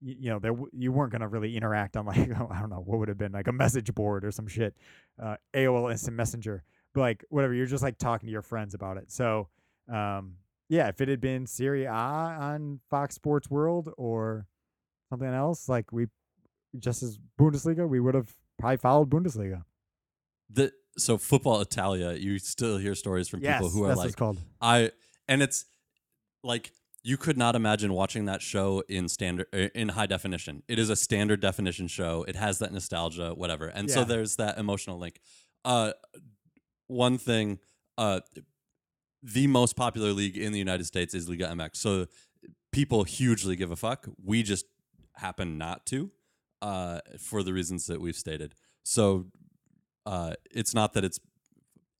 [0.00, 2.18] you, you know there w- you weren't going to really interact on like
[2.50, 4.74] i don't know what would have been like a message board or some shit
[5.22, 6.64] uh aol instant messenger
[6.96, 9.12] but like whatever you're just like talking to your friends about it.
[9.12, 9.48] So
[9.92, 10.36] um
[10.68, 14.46] yeah if it had been Serie A on Fox Sports World or
[15.10, 16.06] something else like we
[16.78, 19.62] just as Bundesliga we would have probably followed Bundesliga.
[20.48, 24.14] The, so football Italia, you still hear stories from yes people who are like, it's
[24.16, 24.38] called.
[24.60, 24.90] I
[25.28, 25.66] and it's
[26.42, 26.72] like
[27.06, 30.64] you could not imagine watching that show in standard uh, in high definition.
[30.66, 32.24] It is a standard definition show.
[32.26, 35.20] It has that nostalgia, whatever, and so there's that emotional link.
[35.64, 35.92] Uh,
[36.88, 37.60] one thing,
[37.96, 38.20] uh,
[39.22, 41.76] the most popular league in the United States is Liga MX.
[41.76, 42.06] So
[42.72, 44.08] people hugely give a fuck.
[44.24, 44.66] We just
[45.14, 46.10] happen not to,
[46.60, 48.54] uh, for the reasons that we've stated.
[48.82, 49.26] So
[50.06, 51.20] uh, it's not that it's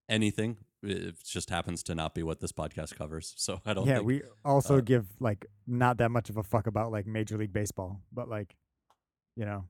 [0.09, 0.57] anything.
[0.87, 3.35] It just happens to not be what this podcast covers.
[3.37, 3.87] So I don't.
[3.87, 7.07] yeah, think, we also uh, give like not that much of a fuck about like
[7.07, 8.55] Major League Baseball, but like,
[9.37, 9.65] you know,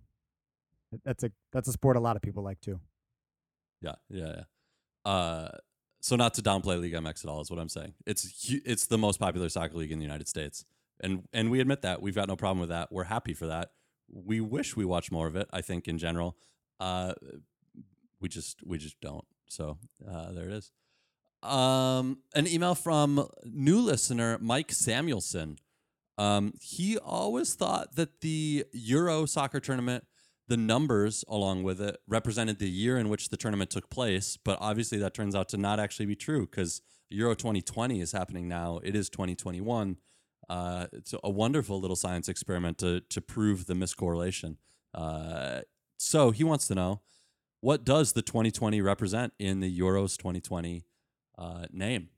[1.05, 2.81] that's a that's a sport a lot of people like too.
[3.81, 4.43] Yeah, yeah,
[5.07, 5.11] yeah.
[5.11, 5.49] Uh,
[6.01, 7.95] so not to downplay League MX at all is what I'm saying.
[8.07, 10.65] It's it's the most popular soccer league in the United States,
[11.01, 12.93] and and we admit that we've got no problem with that.
[12.93, 13.71] We're happy for that.
[14.09, 15.49] We wish we watched more of it.
[15.53, 16.37] I think in general,
[16.79, 17.15] uh,
[18.21, 19.25] we just we just don't.
[19.49, 20.73] So uh, there it is.
[21.43, 25.59] Um, an email from new listener Mike Samuelson.
[26.19, 30.05] Um, he always thought that the Euro soccer tournament,
[30.49, 34.39] the numbers along with it, represented the year in which the tournament took place.
[34.43, 36.81] But obviously, that turns out to not actually be true because
[37.11, 38.81] Euro 2020 is happening now.
[38.83, 39.99] It is 2021.
[40.49, 44.57] Uh, it's a wonderful little science experiment to to prove the miscorrelation.
[44.95, 45.61] Uh,
[45.99, 47.01] so he wants to know
[47.61, 50.85] what does the 2020 represent in the Euros 2020
[51.39, 52.09] uh, name?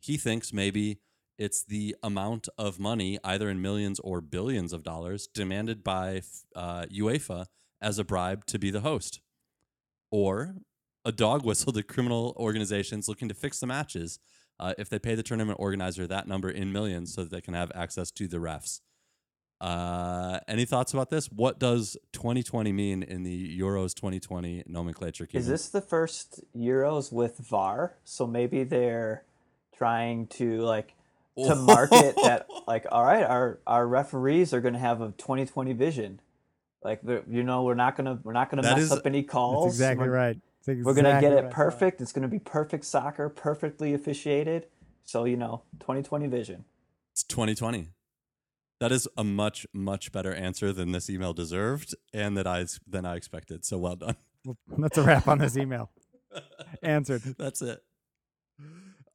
[0.00, 0.98] He thinks maybe
[1.38, 6.22] it's the amount of money, either in millions or billions of dollars, demanded by
[6.54, 7.46] uh, UEFA
[7.80, 9.20] as a bribe to be the host,
[10.10, 10.56] or
[11.04, 14.18] a dog whistle to criminal organizations looking to fix the matches
[14.60, 17.54] uh, if they pay the tournament organizer that number in millions so that they can
[17.54, 18.80] have access to the refs.
[19.64, 21.26] Uh, any thoughts about this?
[21.32, 25.26] What does 2020 mean in the Euros 2020 nomenclature?
[25.32, 27.94] Is this the first Euros with VAR?
[28.04, 29.24] So maybe they're
[29.74, 30.94] trying to like
[31.42, 35.72] to market that like all right, our our referees are going to have a 2020
[35.72, 36.20] vision.
[36.82, 37.00] Like
[37.30, 39.22] you know, we're not going to we're not going to That mess is- up any
[39.22, 39.72] That's calls.
[39.72, 40.36] exactly We're- right.
[40.66, 41.50] That's We're going to exactly get it right.
[41.52, 42.00] perfect.
[42.02, 44.66] It's going to be perfect soccer, perfectly officiated.
[45.04, 46.64] So, you know, 2020 vision.
[47.12, 47.88] It's 2020.
[48.80, 53.04] That is a much much better answer than this email deserved, and that I than
[53.04, 53.64] I expected.
[53.64, 54.16] So well done.
[54.44, 55.90] Well, that's a wrap on this email.
[56.82, 57.22] Answered.
[57.38, 57.82] That's it.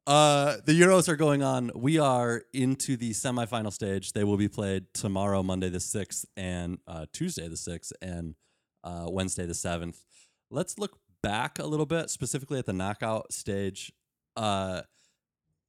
[0.06, 1.70] Uh, the Euros are going on.
[1.74, 4.12] We are into the semifinal stage.
[4.12, 8.34] They will be played tomorrow, Monday the sixth, and uh, Tuesday the sixth, and
[8.82, 10.02] uh, Wednesday the seventh.
[10.50, 13.92] Let's look back a little bit, specifically at the knockout stage.
[14.36, 14.82] Uh,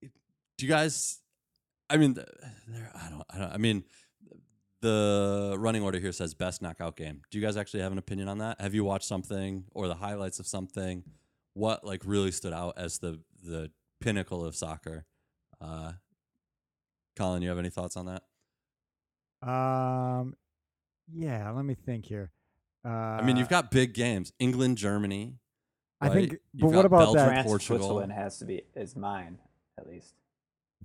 [0.02, 1.20] do you guys?
[1.92, 2.92] I mean, there.
[2.96, 3.24] I don't.
[3.30, 3.52] I don't.
[3.54, 3.84] I mean,
[4.82, 7.22] the running order here says best knockout game.
[7.30, 8.60] Do you guys actually have an opinion on that?
[8.62, 11.04] Have you watched something or the highlights of something?
[11.54, 15.06] What like really stood out as the the pinnacle of soccer?
[15.60, 15.94] Uh,
[17.18, 18.24] Colin, you have any thoughts on that?
[19.48, 20.36] Um,
[21.14, 21.52] yeah.
[21.52, 22.32] Let me think here.
[22.86, 25.38] Uh, I mean, you've got big games: England, Germany.
[26.00, 27.78] I think- but You've what about Belgium, that- France, Portugal.
[27.78, 29.38] Switzerland has to be is mine
[29.78, 30.16] at least.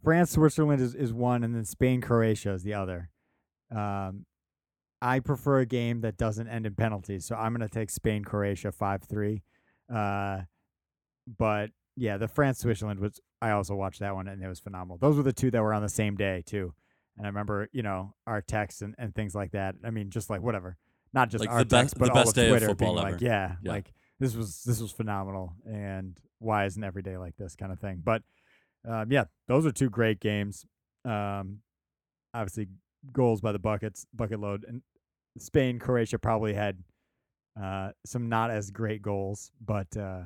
[0.06, 3.10] France, Switzerland is, is one, and then Spain, Croatia is the other.
[3.74, 4.24] Um,
[5.02, 8.22] I prefer a game that doesn't end in penalties, so I'm going to take Spain,
[8.24, 9.42] Croatia, five three.
[9.92, 10.42] Uh,
[11.38, 13.20] but yeah, the France, Switzerland was.
[13.42, 14.96] I also watched that one, and it was phenomenal.
[14.98, 16.72] Those were the two that were on the same day too.
[17.16, 19.74] And I remember, you know, our texts and, and things like that.
[19.84, 20.76] I mean, just like whatever,
[21.12, 22.94] not just Like our the best- but the all best of day of Twitter football
[22.94, 23.24] being like, ever.
[23.24, 23.72] yeah, Yeah.
[23.72, 27.80] like this was this was phenomenal, and why isn't every day like this kind of
[27.80, 28.00] thing?
[28.04, 28.22] But
[28.86, 30.64] um, yeah, those are two great games.
[31.04, 31.60] Um,
[32.34, 32.68] obviously,
[33.12, 34.82] goals by the buckets, bucket load, and
[35.38, 36.78] Spain, Croatia probably had
[37.60, 40.22] uh, some not as great goals, but uh,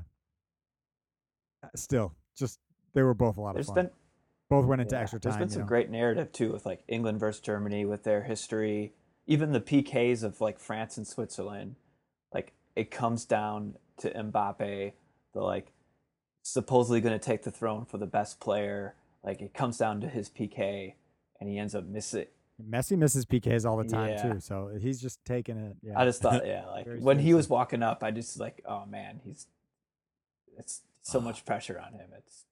[1.75, 2.59] still, just
[2.95, 3.85] they were both a lot There's of fun.
[3.87, 3.93] been
[4.49, 5.43] both went into yeah, extra There's time.
[5.43, 5.69] been some know.
[5.69, 8.93] great narrative too with like England versus Germany with their history,
[9.27, 11.77] even the PKs of like France and Switzerland.
[12.35, 14.93] Like it comes down to Mbappe,
[15.35, 15.73] the like
[16.43, 18.95] supposedly going to take the throne for the best player.
[19.23, 20.95] Like it comes down to his PK,
[21.41, 22.27] and he ends up missing.
[22.69, 24.33] Messi misses PKs all the time Yeah.
[24.35, 25.77] too, so he's just taking it.
[25.83, 28.85] Yeah, I just thought, yeah, like when he was walking up, I just like, oh
[28.87, 29.47] man, he's
[30.59, 32.11] it's so much pressure on him.
[32.19, 32.45] It's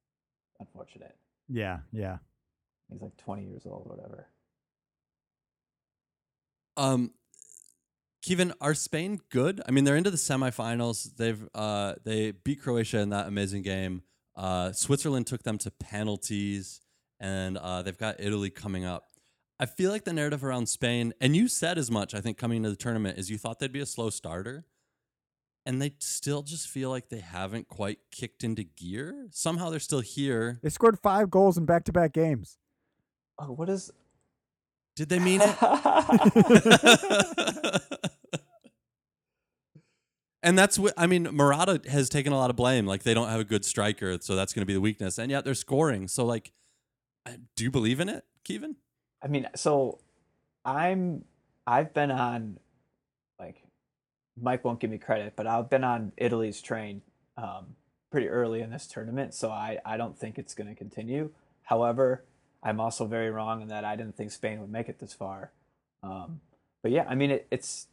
[0.60, 1.16] unfortunate.
[1.48, 2.18] yeah, yeah.
[2.90, 4.28] He's like 20 years old, or whatever.
[6.78, 7.12] Um,
[8.28, 9.62] Kevin, are Spain good?
[9.66, 11.16] I mean, they're into the semifinals.
[11.16, 14.02] They've uh they beat Croatia in that amazing game.
[14.36, 16.82] Uh, Switzerland took them to penalties,
[17.18, 19.06] and uh, they've got Italy coming up.
[19.58, 22.58] I feel like the narrative around Spain, and you said as much, I think, coming
[22.58, 24.66] into the tournament, is you thought they'd be a slow starter,
[25.64, 29.28] and they still just feel like they haven't quite kicked into gear.
[29.30, 30.60] Somehow they're still here.
[30.62, 32.58] They scored five goals in back-to-back games.
[33.38, 33.90] Oh, what is
[34.96, 35.56] Did they mean it?
[40.42, 41.28] and that's what I mean.
[41.32, 42.86] Morata has taken a lot of blame.
[42.86, 45.18] Like they don't have a good striker, so that's going to be the weakness.
[45.18, 46.08] And yet they're scoring.
[46.08, 46.52] So like,
[47.56, 48.76] do you believe in it, Kevin?
[49.22, 49.98] I mean, so
[50.64, 51.24] I'm
[51.66, 52.58] I've been on
[53.38, 53.62] like
[54.40, 57.02] Mike won't give me credit, but I've been on Italy's train
[57.36, 57.74] um,
[58.10, 61.30] pretty early in this tournament, so I I don't think it's going to continue.
[61.64, 62.24] However,
[62.62, 65.52] I'm also very wrong in that I didn't think Spain would make it this far.
[66.02, 66.40] Um,
[66.82, 67.88] but yeah, I mean, it, it's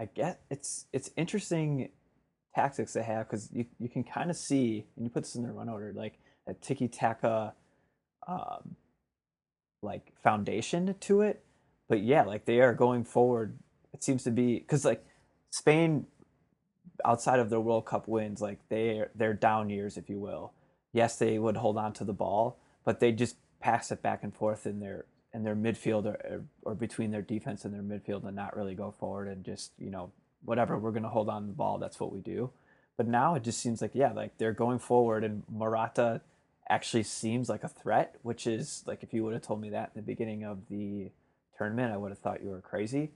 [0.00, 1.90] I get it's it's interesting
[2.54, 5.42] tactics they have because you you can kind of see and you put this in
[5.42, 7.54] their run order like a tiki taka.
[8.26, 8.76] Um,
[9.82, 11.42] like foundation to it.
[11.88, 13.58] But yeah, like they are going forward.
[13.92, 15.04] It seems to be because like
[15.50, 16.06] Spain,
[17.04, 20.52] outside of their World Cup wins, like they they're down years, if you will.
[20.92, 24.34] Yes, they would hold on to the ball, but they just pass it back and
[24.34, 28.34] forth in their in their midfield or, or between their defense and their midfield and
[28.34, 30.10] not really go forward and just you know
[30.44, 32.50] whatever we're going to hold on the ball that's what we do
[32.96, 36.20] but now it just seems like yeah like they're going forward and Morata
[36.70, 39.90] actually seems like a threat, which is like if you would have told me that
[39.94, 41.10] in the beginning of the
[41.58, 43.10] tournament, I would have thought you were crazy.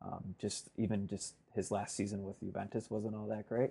[0.00, 3.70] Um, just even just his last season with Juventus wasn't all that great.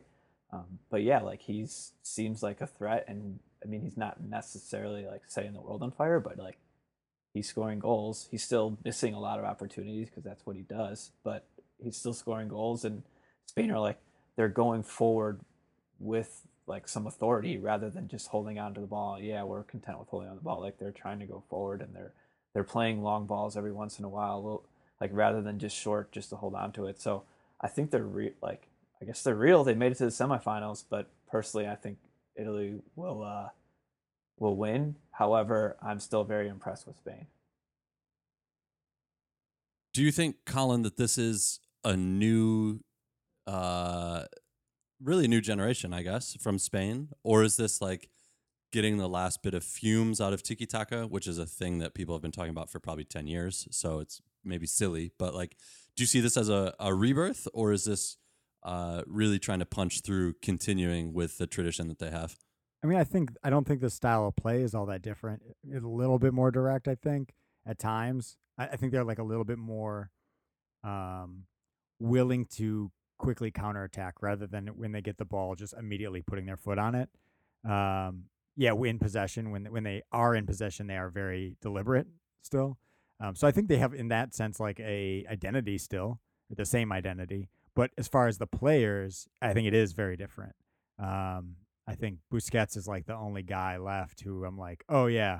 [0.51, 5.05] Um, but yeah, like he's seems like a threat, and I mean he's not necessarily
[5.05, 6.57] like setting the world on fire, but like
[7.37, 8.27] he's scoring goals.
[8.29, 11.45] He's still missing a lot of opportunities because that's what he does, but
[11.81, 12.83] he's still scoring goals.
[12.83, 13.03] And
[13.45, 13.99] Spain are like
[14.35, 15.39] they're going forward
[15.99, 19.19] with like some authority rather than just holding on to the ball.
[19.19, 20.61] Yeah, we're content with holding on the ball.
[20.61, 22.13] Like they're trying to go forward and they're
[22.53, 24.63] they're playing long balls every once in a while,
[24.99, 26.99] like rather than just short just to hold on to it.
[26.99, 27.23] So
[27.61, 28.67] I think they're re- like
[29.01, 29.63] I guess they're real.
[29.63, 31.97] They made it to the semifinals, but personally, I think
[32.35, 33.49] Italy will uh,
[34.39, 34.95] will win.
[35.11, 37.27] However, I'm still very impressed with Spain.
[39.93, 42.81] Do you think, Colin, that this is a new,
[43.47, 44.25] uh,
[45.01, 48.09] really new generation, I guess, from Spain, or is this like
[48.71, 51.95] getting the last bit of fumes out of tiki taka, which is a thing that
[51.95, 53.67] people have been talking about for probably ten years?
[53.71, 55.57] So it's maybe silly, but like,
[55.95, 58.17] do you see this as a, a rebirth, or is this
[58.63, 62.37] uh, really trying to punch through, continuing with the tradition that they have?
[62.87, 65.43] I mean, I think I don't think the style of play is all that different.
[65.69, 67.33] It's a little bit more direct, I think,
[67.65, 68.37] at times.
[68.57, 70.09] I, I think they're like a little bit more
[70.85, 71.43] um,
[71.99, 76.55] willing to quickly counterattack rather than when they get the ball just immediately putting their
[76.55, 77.09] foot on it.
[77.69, 78.25] Um,
[78.55, 82.07] yeah, in possession when when they are in possession, they are very deliberate
[82.41, 82.77] still.
[83.19, 86.93] Um, so I think they have in that sense like a identity still, the same
[86.93, 87.49] identity.
[87.75, 90.55] But as far as the players, I think it is very different.
[90.97, 91.57] Um,
[91.87, 95.39] I think Busquets is like the only guy left who I'm like, oh yeah,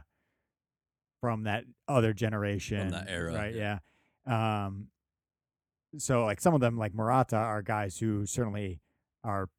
[1.22, 3.54] from that other generation, that era, right?
[3.54, 3.80] Yeah.
[4.26, 4.88] Um,
[5.98, 8.80] so like some of them, like Morata, are guys who certainly
[9.24, 9.50] are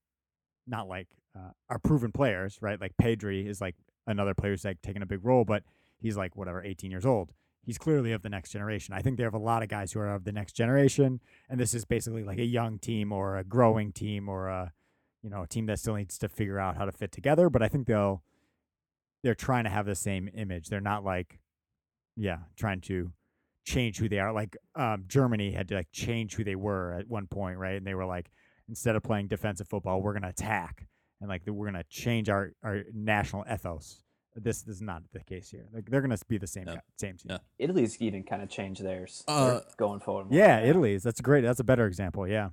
[0.66, 2.80] not like uh, are proven players, right?
[2.80, 3.76] Like Pedri is like
[4.07, 5.62] another player who's like taking a big role, but
[5.99, 7.32] he's like whatever, 18 years old.
[7.64, 8.95] He's clearly of the next generation.
[8.95, 11.20] I think they have a lot of guys who are of the next generation,
[11.51, 14.72] and this is basically like a young team or a growing team or a
[15.23, 17.51] you know a team that still needs to figure out how to fit together.
[17.51, 18.23] But I think they'll
[19.23, 20.69] they're trying to have the same image.
[20.69, 21.41] They're not like
[22.16, 23.12] yeah trying to
[23.64, 24.33] change who they are.
[24.33, 27.75] Like um, Germany had to like change who they were at one point, right?
[27.77, 28.31] And they were like
[28.69, 30.87] instead of playing defensive football, we're gonna attack
[31.21, 34.03] and like we're gonna change our our national ethos.
[34.41, 35.66] This, this is not the case here.
[35.73, 36.75] Like they're gonna be the same Yeah.
[36.75, 37.31] guy, same team.
[37.33, 37.39] Yeah.
[37.59, 40.31] Italy's even kind of changed theirs Uh, going forward.
[40.31, 40.39] more.
[40.39, 41.03] Yeah, Italy's.
[41.03, 41.41] That's great.
[41.41, 42.29] That's a better example.
[42.29, 42.51] Yeah.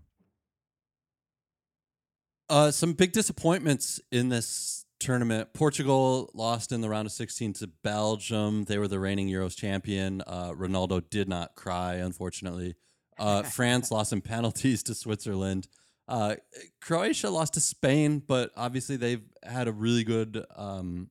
[2.50, 5.54] Uh, some big disappointments in this tournament.
[5.54, 8.66] Portugal lost in the round of 16 to Belgium.
[8.66, 10.22] They were the reigning Euros champion.
[10.26, 12.76] Uh, Ronaldo did not cry, unfortunately.
[13.18, 15.68] Uh, France lost in penalties to Switzerland.
[16.08, 16.36] Uh,
[16.82, 21.10] Croatia lost to Spain, but obviously they've had a really good um,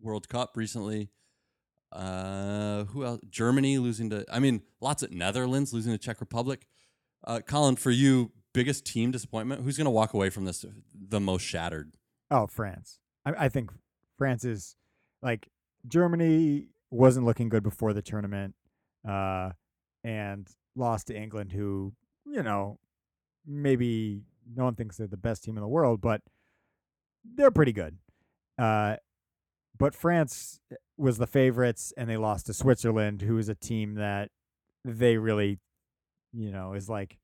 [0.00, 1.10] World Cup recently.
[1.92, 3.20] Uh, who else?
[3.30, 6.66] Germany losing to, I mean, lots of Netherlands losing to Czech Republic.
[7.24, 9.62] Uh, Colin, for you, biggest team disappointment?
[9.62, 11.92] Who's going to walk away from this the most shattered?
[12.30, 12.98] Oh, France.
[13.24, 13.70] I, I think
[14.18, 14.76] France is
[15.22, 15.48] like
[15.86, 18.54] Germany wasn't looking good before the tournament,
[19.08, 19.50] uh,
[20.04, 21.92] and lost to England, who
[22.26, 22.78] you know
[23.46, 24.22] maybe
[24.54, 26.22] no one thinks they're the best team in the world, but
[27.36, 27.98] they're pretty good.
[28.58, 28.96] Uh,
[29.78, 30.60] but France
[30.96, 34.30] was the favorites, and they lost to Switzerland, who is a team that
[34.84, 35.58] they really,
[36.32, 37.18] you know, is like,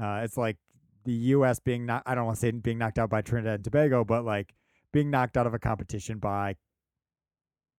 [0.00, 0.56] uh, it's like
[1.04, 1.58] the U.S.
[1.58, 2.02] being not.
[2.06, 4.54] I don't want to say being knocked out by Trinidad and Tobago, but like
[4.92, 6.56] being knocked out of a competition by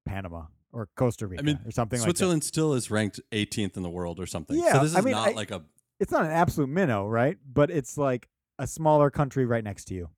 [0.06, 2.18] Panama or Costa Rica mean, or something like that.
[2.18, 4.58] Switzerland still is ranked 18th in the world or something.
[4.58, 5.62] Yeah, so this is I mean, not I- like a
[6.00, 7.38] It's not an absolute minnow, right?
[7.52, 8.28] But it's like
[8.60, 10.10] a smaller country right next to you.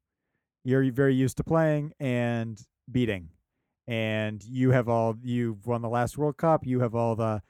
[0.63, 2.59] You're very used to playing and
[2.91, 3.29] beating,
[3.87, 6.65] and you have all you've won the last World Cup.
[6.65, 7.43] You have all the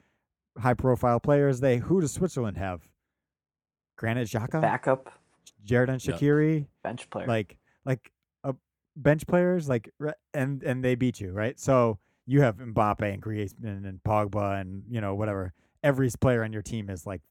[0.57, 1.61] high-profile players.
[1.61, 2.87] They who does Switzerland have?
[3.97, 5.11] Granit Xhaka, Backup
[5.65, 6.19] Xherdan Yep.
[6.19, 7.27] Shaqiri, bench player.
[7.27, 8.11] like like
[8.43, 8.55] a
[8.95, 9.89] bench players, like
[10.33, 11.59] and and they beat you, right?
[11.59, 15.53] So you have Mbappe and Griezmann and Pogba and you know whatever.
[15.83, 17.21] Every player on your team is like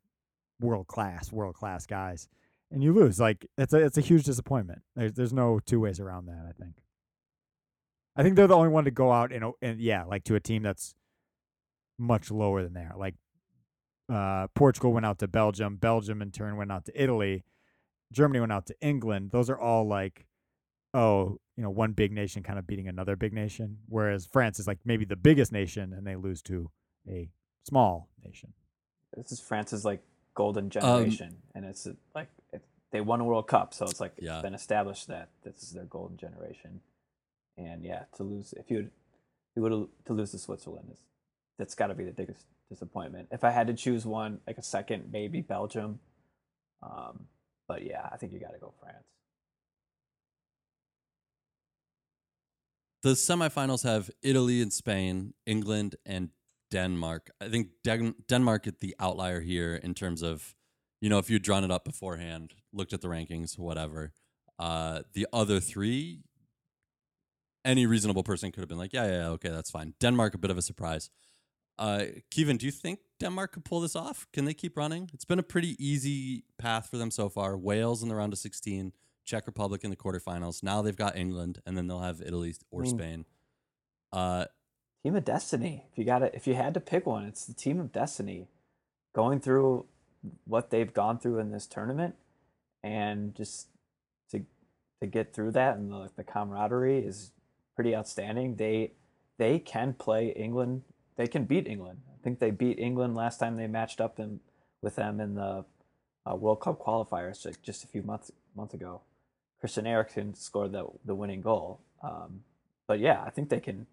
[0.60, 2.28] world class, world class guys,
[2.70, 3.18] and you lose.
[3.20, 4.82] Like it's a it's a huge disappointment.
[4.94, 6.46] There's there's no two ways around that.
[6.48, 6.76] I think.
[8.16, 10.40] I think they're the only one to go out and and yeah, like to a
[10.40, 10.94] team that's
[11.98, 12.94] much lower than they are.
[12.96, 13.16] Like
[14.12, 15.76] uh, Portugal went out to Belgium.
[15.76, 17.44] Belgium in turn went out to Italy.
[18.12, 19.30] Germany went out to England.
[19.32, 20.26] Those are all like,
[20.92, 23.78] oh, you know, one big nation kind of beating another big nation.
[23.88, 26.70] Whereas France is like maybe the biggest nation and they lose to
[27.08, 27.30] a
[27.64, 28.52] small nation.
[29.16, 30.02] this is France's like
[30.34, 34.12] golden Um, generation, and it's like it, they won a World Cup, so it's like
[34.18, 34.34] Yeah.
[34.34, 36.80] it's been established that this is their golden generation.
[37.56, 38.90] And yeah, to lose if you would,
[39.54, 40.98] you would to lose to Switzerland is
[41.56, 43.28] that's got to be the biggest disappointment.
[43.30, 46.00] If I had to choose one, like a second, maybe Belgium.
[46.82, 47.26] Um,
[47.66, 49.04] but yeah, I think you got to go France.
[53.04, 56.30] the semifinals have Italy and Spain, England and
[56.70, 57.30] Denmark.
[57.38, 60.54] I think Den- Denmark is the outlier here in terms of,
[61.02, 64.14] you know, if you'd drawn it up beforehand, looked at the rankings, whatever.
[64.58, 66.22] Uh, the other three,
[67.62, 69.92] any reasonable person could have been like, yeah, yeah, yeah, okay, that's fine.
[70.00, 71.10] Denmark, a bit of a surprise.
[71.78, 74.26] Uh, Kevin, do you think Denmark could pull this off?
[74.32, 75.10] Can they keep running?
[75.12, 77.56] It's been a pretty easy path for them so far.
[77.56, 78.92] Wales in the round of 16,
[79.24, 80.62] Czech Republic in the quarterfinals.
[80.62, 83.24] Now they've got England, and then they'll have Italy or mean- Spain.
[84.12, 84.44] Uh,
[85.04, 85.84] Team of Destiny.
[85.92, 88.48] If you got to if you had to pick one, it's the Team of Destiny.
[89.14, 89.84] Going through
[90.46, 92.14] what they've gone through in this tournament,
[92.82, 93.68] and just
[94.30, 94.46] to
[95.02, 97.32] to get through that and the, the camaraderie is
[97.74, 98.56] pretty outstanding.
[98.56, 98.92] They
[99.36, 100.82] they can play England.
[101.16, 102.00] They can beat England.
[102.12, 104.18] I think they beat England last time they matched up
[104.82, 105.64] with them in the
[106.30, 109.02] uh, World Cup qualifiers like just a few months months ago.
[109.60, 111.80] Christian Eriksen scored the the winning goal.
[112.02, 112.42] Um,
[112.86, 113.86] but yeah, I think they can.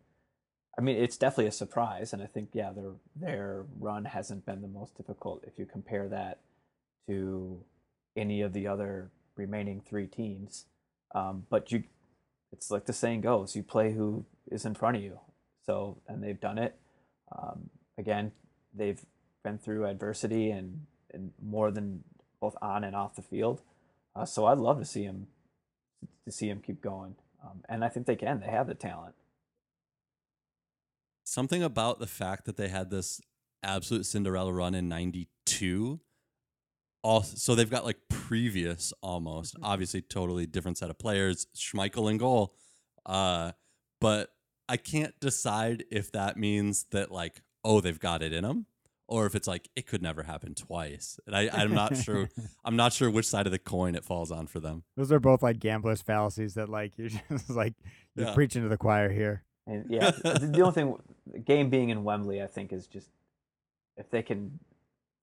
[0.77, 4.61] I mean, it's definitely a surprise, and I think yeah, their their run hasn't been
[4.61, 6.39] the most difficult if you compare that
[7.07, 7.63] to
[8.15, 10.65] any of the other remaining three teams.
[11.13, 11.83] Um, but you,
[12.51, 15.19] it's like the saying goes: you play who is in front of you.
[15.65, 16.75] So, and they've done it.
[17.31, 18.31] Um, again,
[18.73, 19.03] they've
[19.43, 22.03] been through adversity and and more than
[22.39, 23.61] both on and off the field.
[24.15, 25.27] Uh, so I'd love to see him
[26.25, 28.39] to see him keep going, um, and I think they can.
[28.39, 29.15] They have the talent.
[31.23, 33.21] something about the fact that they had this
[33.63, 35.99] absolute Cinderella run in 92
[37.03, 42.17] also so they've got like previous almost obviously totally different set of players Schmeichel in
[42.17, 42.55] goal
[43.05, 43.51] uh
[43.99, 44.29] but
[44.71, 48.65] I can't decide if that means that like oh they've got it in them
[49.07, 52.29] or if it's like it could never happen twice and I I'm not sure
[52.65, 55.19] I'm not sure which side of the coin it falls on for them Those are
[55.19, 57.73] both like gamblers' fallacies that like you're just like
[58.15, 58.33] you're Yeah.
[58.33, 59.43] preaching to the choir here.
[59.67, 60.95] And yeah, the, the only thing,
[61.31, 63.09] the game being in Wembley, I think is just
[63.95, 64.59] if they can,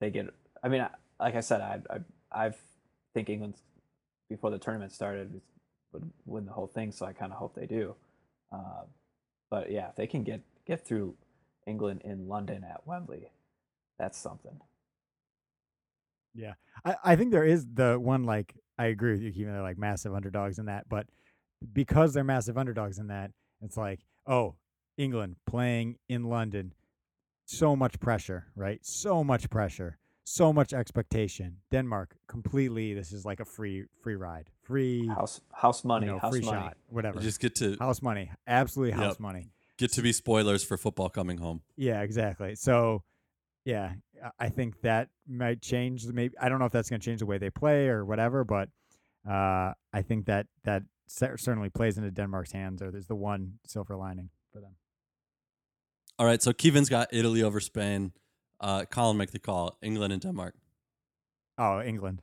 [0.01, 0.27] they get.
[0.63, 1.81] I mean, I, like I said, I,
[2.33, 2.53] I, I
[3.15, 3.55] think England
[4.31, 5.41] before the tournament started
[5.93, 6.93] would win the whole thing.
[6.93, 7.95] So I kind of hope they do.
[8.53, 8.85] Uh,
[9.51, 11.15] but yeah, if they can get get through
[11.67, 13.33] England in London at Wembley,
[13.99, 14.61] that's something.
[16.35, 19.53] Yeah, I, I think there is the one like I agree with you, Kevin.
[19.53, 21.07] They're like massive underdogs in that, but
[21.73, 24.55] because they're massive underdogs in that, it's like oh,
[24.97, 26.75] England playing in London,
[27.47, 28.85] so much pressure, right?
[28.85, 31.57] So much pressure, so much expectation.
[31.71, 32.95] Denmark completely.
[32.95, 36.45] This is like a free free ride, free House house money, you know, house free
[36.45, 36.59] money.
[36.61, 37.19] shot, whatever.
[37.19, 39.21] you just get to house money, absolutely house Yep.
[39.21, 39.45] money.
[39.79, 42.55] get to be spoilers for football coming home Yeah, exactly.
[42.57, 43.03] So,
[43.65, 43.95] yeah,
[44.25, 46.07] I- I think that might change.
[46.07, 48.45] Maybe I don't know if that's going to change the way they play or whatever,
[48.45, 48.69] but
[49.29, 52.83] uh, I think that that certainly plays into Denmark's hands.
[52.83, 54.75] Or there's the one silver lining for them.
[56.19, 58.13] All right, so Kevin's got Italy over Spain.
[58.61, 59.79] Uh, Colin, make the call.
[59.83, 60.55] England and Denmark.
[61.59, 62.23] Oh, England.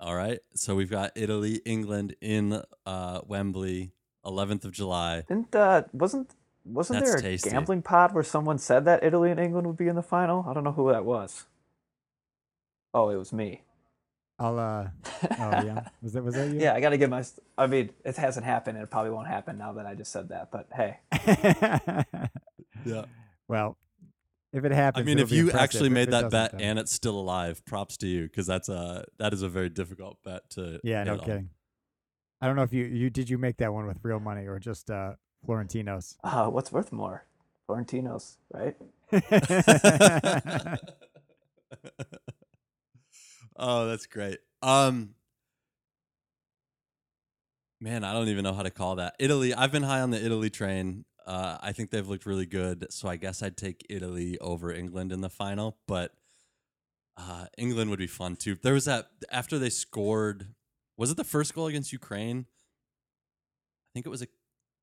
[0.00, 3.92] All right, so we've got Italy, England in uh, Wembley,
[4.24, 5.24] 11th of July.
[5.28, 6.34] Didn't uh, wasn't
[6.64, 7.50] wasn't That's there a tasty.
[7.50, 10.46] gambling pod where someone said that Italy and England would be in the final?
[10.48, 11.44] I don't know who that was.
[12.94, 13.62] Oh, it was me.
[14.38, 14.58] I'll.
[14.58, 14.88] uh
[15.38, 15.88] Oh yeah.
[16.00, 16.60] Was that was that you?
[16.60, 17.20] Yeah, I got to get my.
[17.20, 20.12] st- I mean, it hasn't happened, and it probably won't happen now that I just
[20.12, 20.50] said that.
[20.50, 20.98] But hey,
[22.86, 23.04] Yeah.
[23.48, 23.76] Well,
[24.52, 26.92] if it happens, I mean, if you actually made it that bet then- and it's
[26.92, 30.80] still alive, props to you because that's a that is a very difficult bet to.
[30.82, 31.26] yeah, no hit on.
[31.26, 31.50] kidding.
[32.40, 34.58] I don't know if you you did you make that one with real money or
[34.58, 35.12] just uh
[35.46, 36.16] Florentinos.
[36.24, 37.24] Uh, what's worth more?
[37.68, 38.76] Florentinos, right?
[43.56, 44.38] oh, that's great.
[44.62, 45.14] Um,
[47.80, 49.14] man, I don't even know how to call that.
[49.18, 49.54] Italy.
[49.54, 51.04] I've been high on the Italy train.
[51.26, 55.12] Uh, I think they've looked really good, so I guess I'd take Italy over England
[55.12, 55.78] in the final.
[55.86, 56.12] But
[57.16, 58.56] uh, England would be fun too.
[58.62, 60.54] There was that after they scored.
[60.96, 62.46] Was it the first goal against Ukraine?
[62.48, 64.26] I think it was a.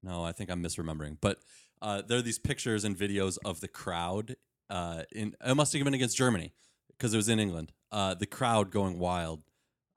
[0.03, 1.17] No, I think I'm misremembering.
[1.19, 1.39] But
[1.81, 4.35] uh, there are these pictures and videos of the crowd.
[4.69, 6.53] Uh, in it must have been against Germany
[6.89, 7.71] because it was in England.
[7.91, 9.41] Uh, the crowd going wild,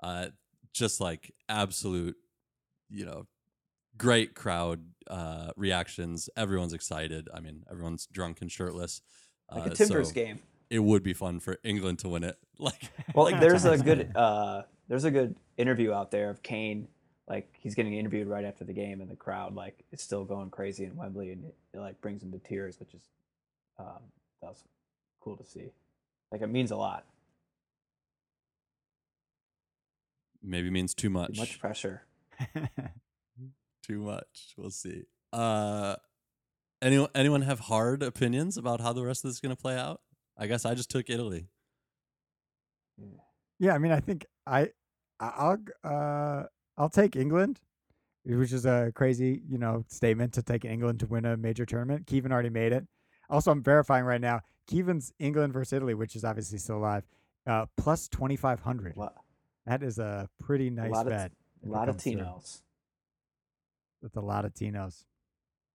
[0.03, 0.29] uh,
[0.73, 2.17] just like absolute,
[2.89, 3.27] you know,
[4.01, 6.31] great crowd uh, reactions.
[6.37, 7.29] Everyone's excited.
[7.35, 9.03] I mean, everyone's drunk and shirtless.
[9.53, 10.41] Like Uh, a Timbers so game.
[10.71, 12.37] It would be fun for England to win it.
[12.59, 16.89] Like, Well, like there's a good uh, there's a good interview out there of Kane.
[17.27, 20.51] Like he's getting interviewed right after the game, and the crowd like is still going
[20.51, 23.03] crazy in Wembley, and it, it like brings him to tears, which is
[23.79, 24.03] um,
[24.43, 24.63] that was
[25.21, 25.73] cool to see.
[26.31, 27.07] Like it means a lot.
[30.43, 31.35] maybe means too much.
[31.35, 32.03] Too much pressure.
[33.83, 34.55] Too much.
[34.57, 35.05] We'll see.
[35.33, 35.97] Uh,
[36.83, 39.77] anyone anyone have hard opinions about how the rest of this is going to play
[39.77, 40.01] out?
[40.37, 41.49] I guess I just took Italy.
[43.59, 44.71] yeah, I mean, I think I
[45.19, 46.45] I- I'll g- uh
[46.77, 47.61] I'll take England,
[48.25, 52.07] which is a crazy you know statement to take England to win a major tournament.
[52.07, 52.87] Kevin already made it.
[53.29, 54.41] Also, I'm verifying right now.
[54.67, 57.05] Kevin's England versus Italy, which is obviously still alive,
[57.47, 58.97] uh, plus twenty five hundred.
[58.97, 59.15] A lot,
[59.67, 61.33] That is a pretty nice lot of- bet.
[61.65, 62.13] a lot of comes through.
[62.23, 62.63] Tinos,
[64.03, 65.05] That's a lot of Tinos.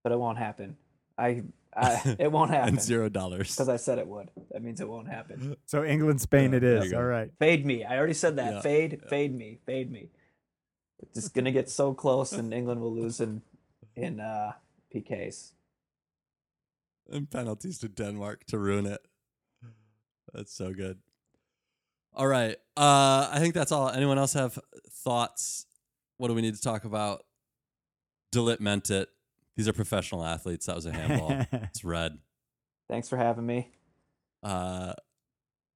[0.02, 0.76] but it won't happen.
[1.18, 1.42] I,
[1.74, 3.50] I it won't happen and zero dollars.
[3.54, 4.30] because I said it would.
[4.50, 5.56] That means it won't happen.
[5.66, 6.92] So England, Spain, Yeah, it is.
[6.92, 7.30] All right.
[7.38, 7.84] Fade me.
[7.84, 8.54] I already said that.
[8.54, 9.08] Yeah, Fade, yeah.
[9.08, 10.10] fade me, fade me.
[11.00, 13.42] It's just gonna get so close, and England will lose in
[13.94, 14.52] in uh,
[14.94, 15.52] PKs.
[17.12, 19.00] and penalties to Denmark to ruin it.
[20.32, 20.98] That's so good.
[22.14, 22.56] All right.
[22.76, 23.88] Uh, I think that's all.
[23.90, 24.58] Anyone else have
[24.90, 25.66] thoughts?
[26.16, 27.25] What do we need to talk about?
[28.32, 29.08] De Ligt meant it.
[29.56, 30.66] These are professional athletes.
[30.66, 31.30] That was a handball.
[31.52, 32.18] it's red.
[32.88, 33.72] Thanks for having me.
[34.42, 34.92] Uh,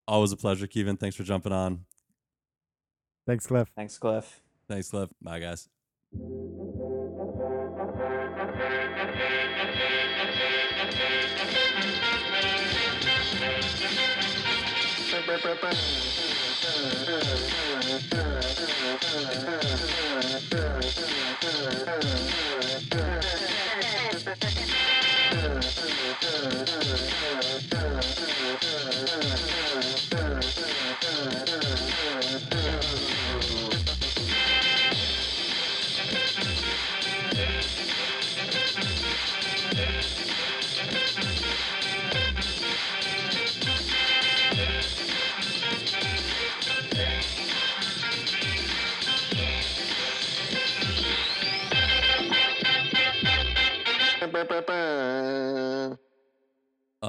[0.07, 0.96] always a pleasure, Kevin.
[0.96, 1.86] Thanks for jumping on.
[3.26, 3.70] Thanks, Cliff.
[3.74, 4.42] Thanks, Cliff.
[4.68, 5.11] Thanks, Cliff.
[5.22, 5.68] Bye, guys.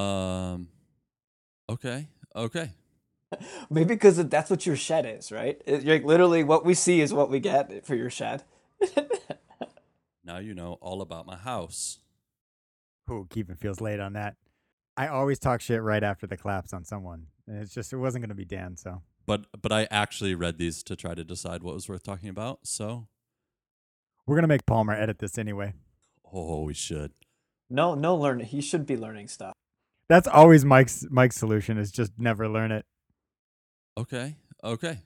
[0.02, 0.68] Um.
[1.70, 2.08] Okay.
[2.36, 2.72] Okay.
[3.70, 5.62] Maybe because that's what your shed is, right?
[5.66, 8.44] It- like literally, what we see is what we get for your shed.
[10.24, 11.98] Now you know all about my house.
[13.10, 14.36] Ooh, Kevin feels late on that.
[14.96, 17.26] I always talk shit right after the claps on someone.
[17.48, 18.78] And it's just, it wasn't going to be Dan.
[18.78, 22.30] So But but I actually read these to try to decide what was worth talking
[22.30, 22.60] about.
[22.64, 23.08] So
[24.28, 25.74] we're going to make Palmer edit this anyway.
[26.32, 27.12] oh, we should.
[27.70, 28.42] no, no, learn.
[28.42, 29.54] He should be learning stuff.
[30.12, 32.86] That's always Mike's Mike's solution is just never learn it.
[33.98, 34.36] Okay.
[34.62, 35.00] Okay.